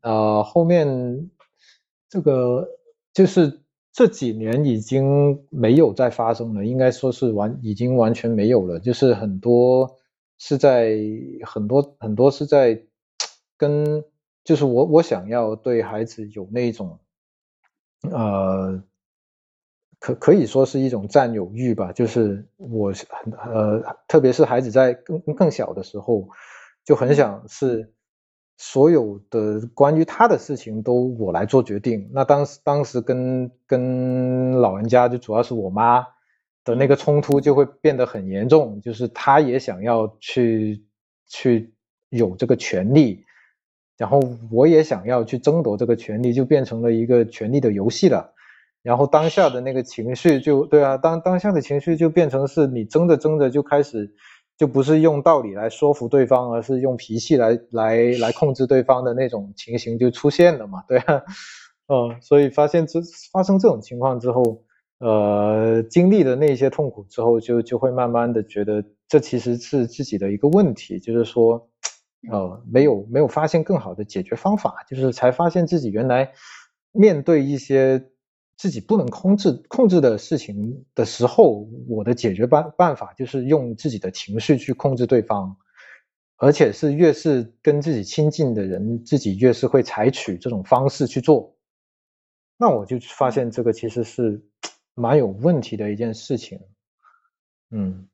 [0.00, 1.30] 呃，后面
[2.10, 2.66] 这个
[3.14, 3.60] 就是
[3.96, 8.78] 这几年已经没有再发生了，应该说是完，已经完全没有了。
[8.78, 9.96] 就是很多
[10.36, 10.98] 是在
[11.46, 12.78] 很多很多是在
[13.56, 14.04] 跟，
[14.44, 17.00] 就是我我想要对孩子有那种，
[18.10, 18.82] 呃，
[19.98, 21.90] 可可以说是一种占有欲吧。
[21.92, 26.28] 就是我很呃，特别是孩子在更更小的时候，
[26.84, 27.94] 就很想是。
[28.58, 32.10] 所有的关于他的事情都我来做决定。
[32.12, 36.06] 那当时当时跟跟老人家就主要是我妈
[36.64, 40.84] 的那个冲突就会变得很严重，就是他也想要去
[41.28, 41.74] 去
[42.08, 43.24] 有这个权利，
[43.98, 48.32] 然后我也想要去争夺这个权利，就变成了一个权力的游戏了。
[48.82, 54.14] 然后当下的那个情绪就对啊，当当下的情绪就变成是你争着争着就开始。
[54.58, 60.82] 就不是用道理来说服对方，而是用脾气来来来控制对方的那种情形就出现了嘛？
[60.88, 61.22] 对啊，
[61.88, 63.00] 嗯，所以发现这
[63.32, 64.62] 发生这种情况之后，
[64.98, 71.68] 呃，经历的那些痛苦之后，就就会慢慢的觉得这其实是自己的一个问题，就是说，
[72.32, 76.32] 呃，没有没有发现更好的解决方法，就是才发现自己原来
[76.92, 78.10] 面对一些。
[78.56, 85.56] 自己不能控制控制的事情的时候，我的解决办办法就是用自己的情绪去控制对方，
[86.36, 91.54] 而且是越是跟自己亲近的人，自己越是会采取这种方式去做。
[92.56, 94.42] 那我就发现这个其实是
[94.94, 96.58] 蛮有问题的一件事情，
[97.70, 98.08] 嗯，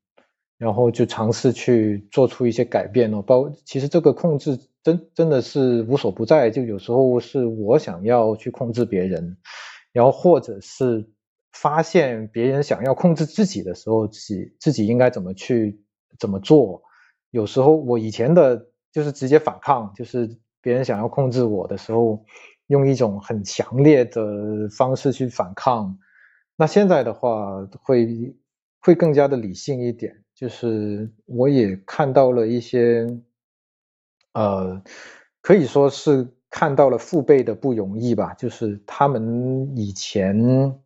[0.59, 3.23] 然后就尝试去做出一些改变哦。
[3.23, 9.37] 包其实这个控制真真的是无所不在，就有时候是我想要去控制别人。
[9.93, 11.09] 然后，或者是
[11.53, 15.83] 发现别人想要控制自己的时候，自己自己应该怎么去
[16.19, 16.83] 怎么做？
[17.31, 22.25] 有时候我以前的就是直接反抗，就是别人想要控制我的时候，
[22.67, 25.99] 用一种很强烈的方式去反抗。
[26.57, 28.35] 那现在的话，会
[28.81, 33.07] 会更加的理性一点，就是我也看到了一些，
[34.33, 34.83] 呃。
[35.45, 40.79] 可以说是看到了父辈的不容易吧，就是他们以前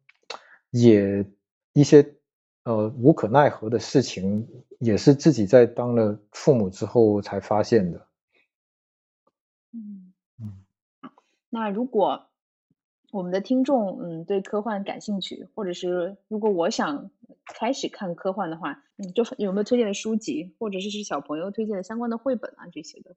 [0.71, 1.27] 也
[1.73, 2.15] 一些
[2.63, 4.49] 呃无可奈何的事情，
[4.79, 8.07] 也是自己在当了父母之后才发现的。
[9.73, 10.65] 嗯嗯，
[11.51, 12.29] 那如果
[13.11, 17.11] 我们的听众嗯对科幻感兴趣，或者是如果我想
[17.45, 23.17] 开始看科幻的话，嗯，就有没有推荐的书籍，或者是是小朋友推荐的相关的绘本啊这些的？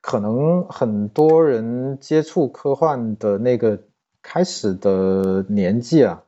[0.00, 3.80] 可能很多人接触科幻的那个
[4.22, 6.24] 开始的年纪啊，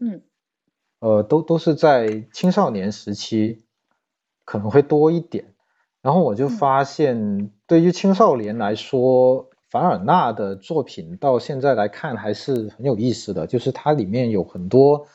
[0.00, 0.22] 嗯，
[1.00, 3.64] 呃，都都是在青少年时期，
[4.44, 5.54] 可能会多一点。
[6.02, 15.06] 然后我就发现，对于青少年来说，凡尔纳的作品到现在来看还是很有意思的，就是它里面有很多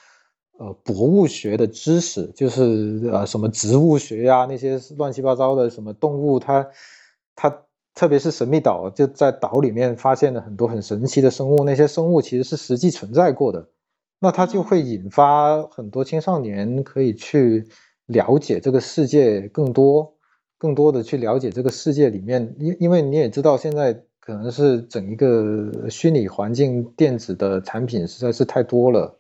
[0.59, 6.67] 呃博物学的知识，就是呃什么植物学呀那些乱七八糟的什么动物，它
[7.35, 7.63] 它
[7.93, 13.69] 特别是神秘岛就在岛里面发现了很多很神奇的生物，那些生物其实是实际存在过的，
[14.19, 17.67] 那它就会引发很多青少年可以去
[18.05, 20.15] 了解这个世界更多。
[20.57, 29.19] 更多的去了解这个世界里面，因因为你也知道，现在可能是整一个虚拟环境电子的产品实在是太多了，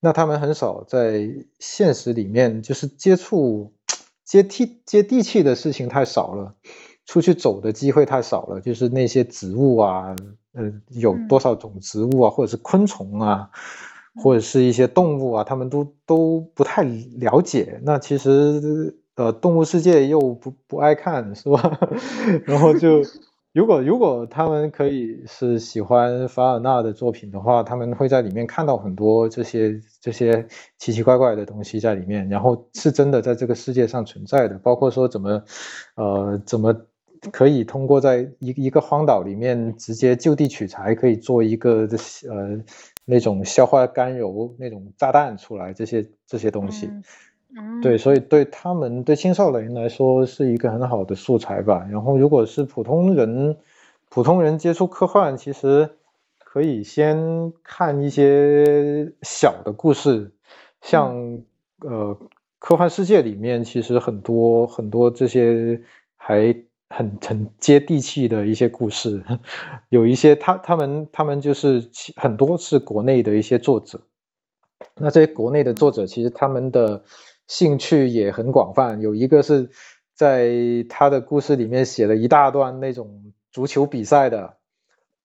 [0.00, 1.30] 那他们很少在
[1.60, 3.72] 现实里面就是接触
[4.24, 6.56] 接地接地气的事情太少了，
[7.06, 10.14] 出去走的机会太少了，就是那些植物啊，
[10.52, 13.50] 呃，有多少种植物啊，或者是昆虫啊，
[14.22, 17.80] 或者是一些动物啊，他们都都不太了解。
[17.84, 18.98] 那其实。
[19.16, 21.78] 呃，动物世界又不不爱看，是吧？
[22.46, 23.00] 然后就，
[23.54, 30.44] 如果如果他们可以是喜欢凡尔纳的作品的话，他们会在里面看到很多这些这些
[30.78, 35.44] 奇奇怪怪的东西在里面，然后是真的在这个世界上存在的，包括说怎么，
[35.94, 36.74] 呃，怎么
[37.32, 41.88] 可以通过在一一个荒岛里面直接就地取材，可以做一个
[42.28, 42.62] 呃
[43.04, 46.90] 那种消化甘油那种炸弹出来，这些这些东西。
[47.82, 51.86] 对，所以对他们对青少年来说是一个很好的素材吧。
[51.88, 53.56] 然后，如果是普通人，
[54.08, 55.90] 普通人接触科幻，其实
[56.38, 60.32] 可以先看一些小的故事，
[60.82, 61.42] 像
[61.80, 62.18] 呃，
[62.58, 65.80] 科幻世界里面其实很多很多这些
[66.16, 66.56] 还
[66.94, 69.24] 很很接地气的一些故事，
[69.88, 74.00] 有一些他他们他们就是很多是国内的一些作者，
[74.96, 77.04] 那这些国内的作者其实他们的。
[77.46, 79.68] 兴趣也很广泛，有一个是
[80.14, 80.50] 在
[80.88, 84.56] 他的故事里面写了一大段那种足球比赛的，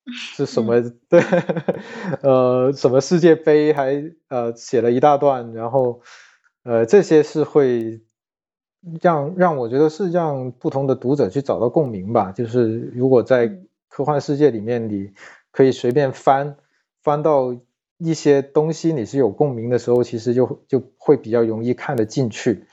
[0.05, 0.81] 是什么？
[1.07, 1.21] 对，
[2.21, 6.01] 呃，什么世界杯还呃写了一大段，然后
[6.63, 8.01] 呃这些是会
[9.01, 12.31] 让让我觉得是让不同的读者去找到共鸣吧。
[12.31, 15.11] 就是如果在科幻世界里面，你
[15.51, 16.55] 可以随便翻
[17.01, 17.55] 翻到。
[18.01, 22.63] 一些东西你是有共鸣的时候，其实就就会比较容易看得进去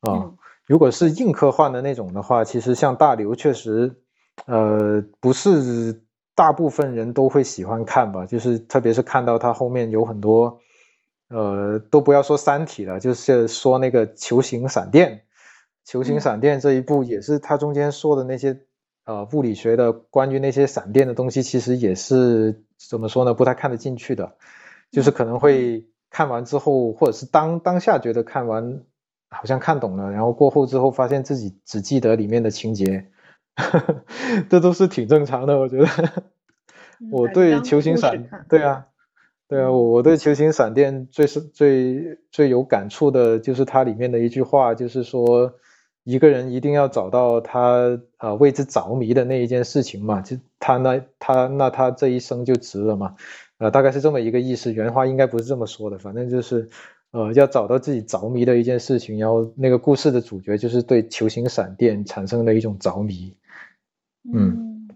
[0.00, 0.32] 啊。
[0.66, 3.94] 如果是硬科幻的那种的话，其实像大刘确实，
[4.46, 6.02] 呃，不是
[6.34, 8.26] 大部分人都会喜欢看吧。
[8.26, 10.58] 就是特别是看到他后面有很多，
[11.28, 15.22] 呃，都不要说三体了，就是说那个球形闪电，
[15.84, 18.60] 球形闪电这一部也是他中间说的那些
[19.04, 23.34] 呃物理学的关于那些闪电的东西，其实也是怎么说呢？
[23.34, 24.36] 不太看得进去的。
[24.90, 28.82] 就是可能会看完之后，或者是当当下觉得看完
[29.28, 33.08] 好像看懂了，然后过后之后发现自己只记得里面的情节，
[34.48, 35.86] 这都是挺正常的，我觉得。
[37.10, 38.86] 我对球形闪，对啊，
[39.48, 45.54] 对啊，我我对球形闪电最是最最有感触的就是它里面的一句话，就是说
[46.04, 53.16] 一个人一定要找到他啊为之着迷的那一件事情嘛，就他那他那他这一生就值了嘛。
[53.58, 56.68] 呃，大概是这么一个意思，原话应该不是这么说的，反正就是，
[57.12, 63.36] 呃，要找到自己着迷的一件事情，然后那个故事的主角就是对球形闪电产生了一种着迷，
[64.34, 64.88] 嗯，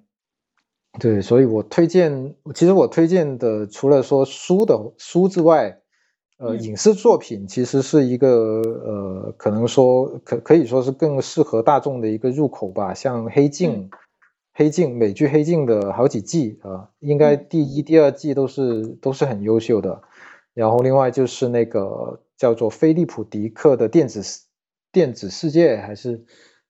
[0.99, 5.79] 对，所以我推荐，其实我推荐的除了说书的书之外，
[6.39, 13.91] 呃，影视作品其实是一个呃，可能说可可以说是更适合大众的一个入口吧，像黑镜。
[14.55, 20.03] 黑镜美剧《黑镜》的好几季啊，应该第一、第二季都是都是很优秀的。
[20.53, 24.21] 然后另外就是那个叫做菲利普迪克的电子
[24.91, 26.25] 电子世界，还是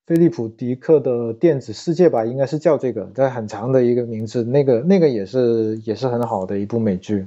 [0.06, 4.44] 菲利普迪克的电子世界吧，应该是叫这个，这很长的一个名字。
[4.44, 7.26] 那个那个也是也是很好的一部美剧，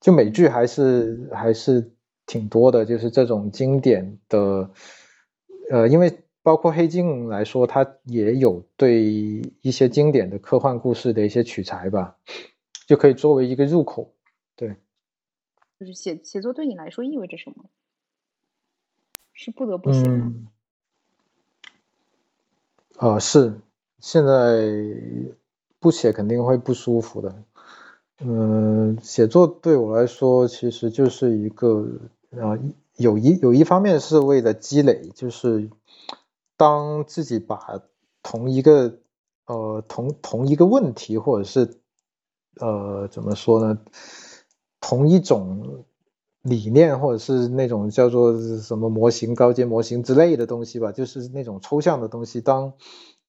[0.00, 1.90] 就美剧还是还是
[2.26, 4.70] 挺多的，就是这种经典的，
[5.70, 6.18] 呃，因为。
[6.40, 9.04] 包括黑镜来说，它也有对
[9.60, 12.16] 一些经典的科幻故事的一些取材吧，
[12.86, 14.14] 就可以作为一个入口。
[14.56, 14.76] 对，
[15.78, 17.66] 就是写写作对你来说意味着什么？
[19.34, 20.32] 是不得不写吗？
[22.96, 23.60] 啊，是，
[23.98, 24.70] 现在
[25.78, 27.44] 不写肯定会不舒服的。
[28.20, 31.86] 嗯，写作对我来说其实就是一个
[32.32, 32.58] 啊，
[32.96, 35.70] 有一有一方面是为了积累，就是
[36.56, 37.80] 当自己把
[38.22, 38.98] 同一个
[39.46, 41.78] 呃同同一个问题或者是
[42.60, 43.78] 呃怎么说呢，
[44.80, 45.84] 同一种
[46.42, 52.72] 理念或者是那种叫做什么模型、高阶模型之类的东西吧，就是那种抽象的东西，当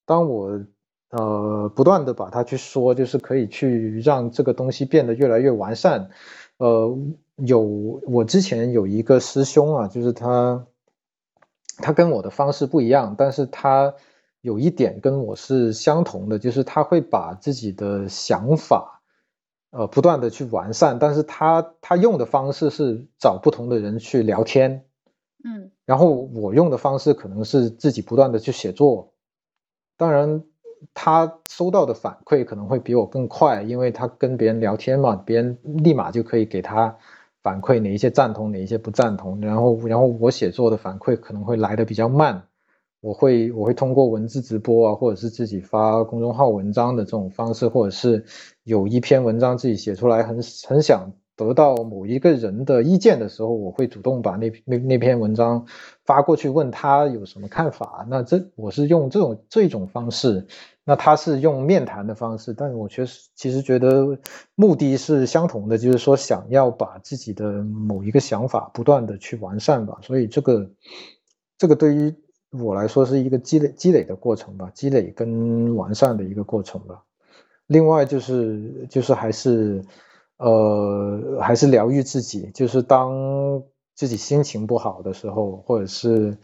[0.04, 0.64] 当我。
[1.10, 6.10] 呃，不断的把它去说，就是可以去让这个东西变得越来越完善。
[6.56, 6.96] 呃，
[7.34, 10.66] 有我之前有一个师兄啊，就是他，
[11.78, 13.94] 他跟我的方式不一样，但是他
[14.40, 19.02] 有一点跟我是相同的，就是他会把自己的想法，
[19.72, 24.84] 呃，不断的去完善，但是他他用的方式是找不同的人去聊天，
[25.42, 29.12] 嗯，然后我用的方式可能是自己不断的去写作，
[29.96, 30.44] 当然。
[30.94, 36.96] 他收到的反馈可能会比我更快，因为他跟别人聊天嘛，别人立马就可以给他
[37.42, 39.40] 反馈哪一些赞同，哪一些不赞同。
[39.40, 42.42] 然后，然后我写作的反馈可能会来的比较慢，
[43.00, 48.24] 我会我会通过文字直播啊，或者是自己发公众号文章的这种方式，或者是
[48.64, 51.12] 有一篇文章自己写出来，很很想。
[51.40, 55.64] 得到某一个人的意见的时候，我会主动把那那那篇文章
[56.04, 58.06] 发过去，问他有什么看法。
[58.10, 60.46] 那这我是用这种这种方式，
[60.84, 64.18] 那他是用面谈的方式，但是我确实其实觉得
[64.54, 69.96] 目的是相同的，就是说想要把自己的某一个想法不断的去完善吧。
[70.02, 70.70] 所以这个
[71.56, 72.14] 这个对于
[72.50, 77.02] 我来说是一个积累积累的过程吧，积累跟完善的一个过程吧。
[77.66, 79.82] 另外就是就是还是。
[80.40, 83.62] 呃，还是疗愈自己，就是当
[83.94, 86.38] 自己心情不好的时候，或者是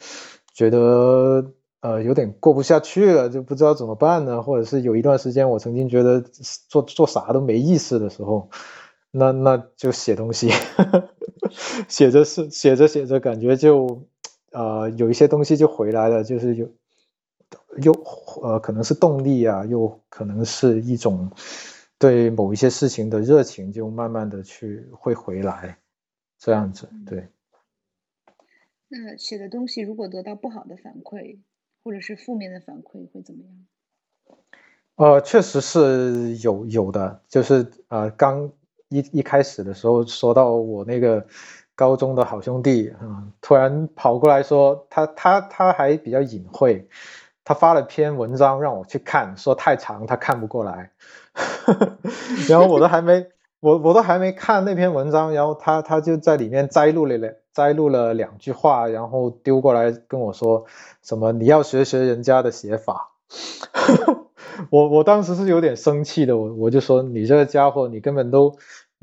[0.53, 4.43] 觉得呃有点过不下去了，就不知道怎么办呢？
[4.43, 6.23] 或者是有一段时间，我曾经觉得
[6.69, 8.51] 做做啥都没意思的时候，
[9.11, 10.51] 那那就写东西，
[11.89, 14.03] 写着是写着写着，感觉就
[14.53, 16.69] 呃有一些东西就回来了，就是有
[17.79, 17.95] 又
[18.43, 21.31] 呃可能是动力啊，又可能是一种。
[21.99, 25.79] 对某一些事情的热情，就慢慢的去会回来，
[26.39, 27.29] 这样子对。
[28.89, 31.39] 那写的东西如果得到不好的反馈，
[31.83, 34.37] 或者是负面的反馈，会怎么样？
[34.97, 38.51] 呃，确实是有有的，就是呃，刚
[38.89, 41.27] 一一开始的时候，说到我那个
[41.75, 46.89] 高中的好兄弟啊，突然跑过来说，他他他还比较隐晦，
[47.45, 50.91] 他发了篇文章让我去看，说太长，他看不过来。
[52.49, 53.27] 然后我都还没，
[53.61, 60.65] 我我都还没看那篇文章，然后他他就在里面摘录了两摘录了两句话，然后丢过来跟我说
[61.03, 63.13] 什么你要学学人家的写法。
[64.71, 68.55] 我我当时是有点生气的，我我就说你这个家伙，你根本都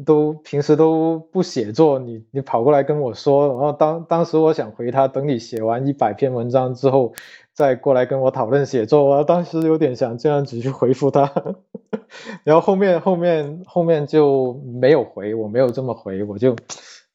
[0.06, 7.14] 都平时都不写作，你你跑过来跟我说，然后当当时我想回他，等你写完一百篇文章之后。
[7.54, 11.32] 再过来跟我讨论写作，我当时有点想这样子去回复他，
[12.44, 16.56] 然后后面后面后面就没有回，我没有这么回，我就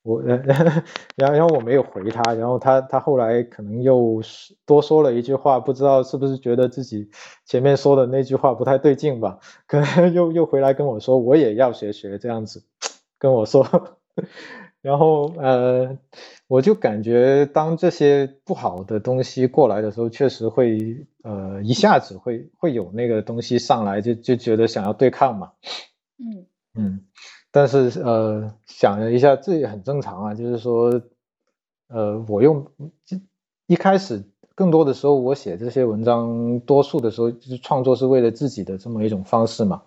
[0.05, 0.83] 我然后
[1.17, 4.23] 然后我没有回他，然后他他后来可能又
[4.65, 7.11] 多说了一句话，不知道是不是觉得自己
[7.45, 12.63] 前面说的那句话不太对劲吧，可能 又又回来跟我说我也要学学这样子
[13.19, 13.67] 跟我说，
[14.83, 15.99] 然后呃。
[16.49, 25.53] 我就感觉，当这些不好的东西过来的时候，确实会，呃，一下子会会有那个东西上来，就就觉得想要对抗嘛。
[26.17, 27.05] 嗯嗯，
[27.51, 30.35] 但是呃，想了一下，这也很正常啊。
[30.35, 31.03] 就是说，
[31.89, 32.67] 呃，我用
[33.67, 39.83] 一开始更多的时候，我写这些文章，多数的时候就是创作是为了自己的这么一种方式嘛。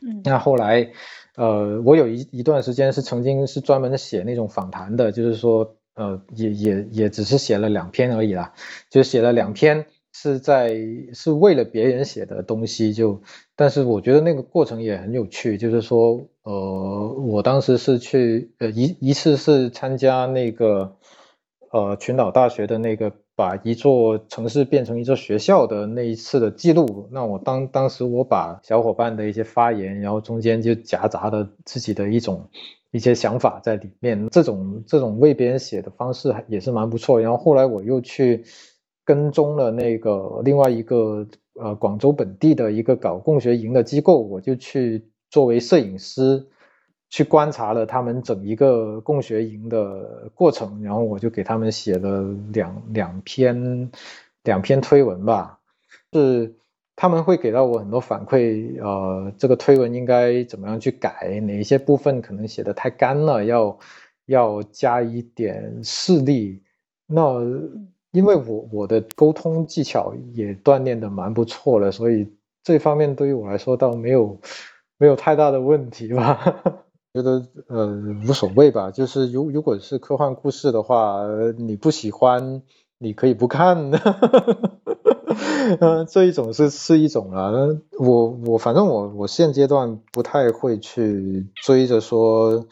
[0.00, 0.90] 嗯，那后来，
[1.36, 5.76] 呃，我有一一段时间是曾经是专门写那种访谈的，就是说。
[5.94, 8.52] 呃，也也也只是写了两篇而已啦，
[8.88, 10.74] 就写了两篇是在
[11.12, 13.22] 是为了别人写的东西，就
[13.56, 20.96] 但是我觉得那个过程也很有趣，就是说，呃，我当时是去呃一一次是参加那个
[21.70, 32.48] 呃群岛大学的那个把一座城市变成一座学校的那一次的记录，那我当当时我把小伙伴的一些发言，然后中间就夹杂的自己的一种。
[32.92, 37.20] 一些想法在里面，这种这种为别人写的方式也是蛮不错。
[37.20, 38.44] 然后后来我又去
[39.04, 46.46] 跟踪了那个另外一个呃广州本地的一个搞共学营的机构，我就去作为摄影师
[47.08, 53.90] 去观察了他们整一个共学营的过程，然后我就给他们写了两两篇
[54.44, 55.58] 两篇推文吧，
[56.12, 56.54] 是
[56.96, 63.78] 他们会给到我很多反馈，呃，这个推文应该怎么样去改，哪一些部分可能写的太干了，要
[64.26, 66.62] 要加一点事例。
[67.06, 67.40] 那
[68.12, 72.28] 因为我我的沟通技巧也锻炼的蛮不错了，所以
[72.62, 74.38] 这方面对于我来说倒没有
[74.98, 76.38] 没有太大的问题吧。
[77.14, 77.86] 觉得呃
[78.26, 81.20] 无所谓吧，就是如如果是科幻故事的话，
[81.58, 82.62] 你不喜欢
[82.96, 83.90] 你可以不看，
[85.80, 87.52] 嗯，这一种是是一种啊。
[87.98, 92.66] 我我反正我我现阶段不太会去追着说。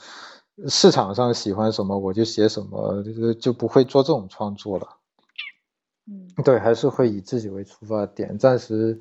[0.69, 4.89] 市场上喜欢什么我就写什么，就就不会做这种创作了。
[6.07, 8.99] 嗯，对，还是会以自己为出发点，暂时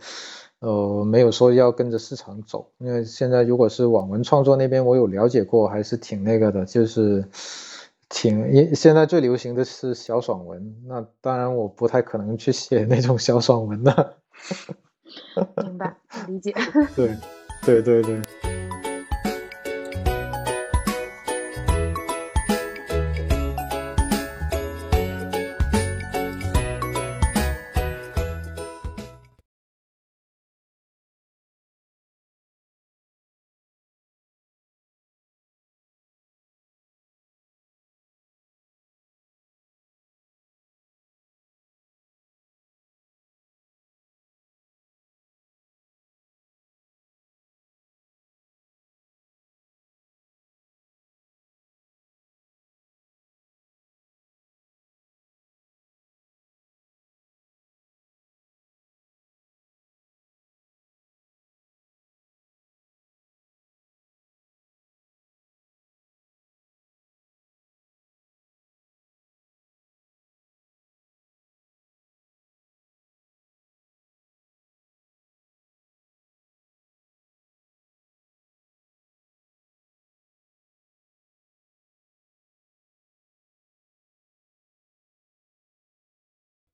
[0.60, 2.70] 呃没有说要跟着市场走。
[2.78, 7.26] 因为现在如果是网文创作那边，我有了解过，还是挺那个的，就是
[8.10, 14.18] 挺因现在最流行的是小爽文，那当然我不太可能去写那种小爽文的。
[15.64, 15.96] 明白，
[16.28, 16.54] 理解。
[16.96, 17.16] 对，
[17.64, 18.49] 对对对。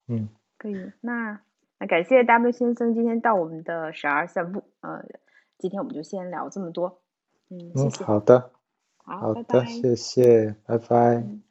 [0.07, 0.91] 嗯，可以。
[1.01, 1.41] 那
[1.79, 4.63] 那感谢 W 先生今天到我们的十二散步。
[4.81, 5.05] 呃，
[5.57, 7.01] 今天我们就先聊这么多。
[7.49, 8.03] 嗯，谢谢。
[8.05, 8.51] 好的，
[8.97, 11.45] 好，的，谢谢，拜拜。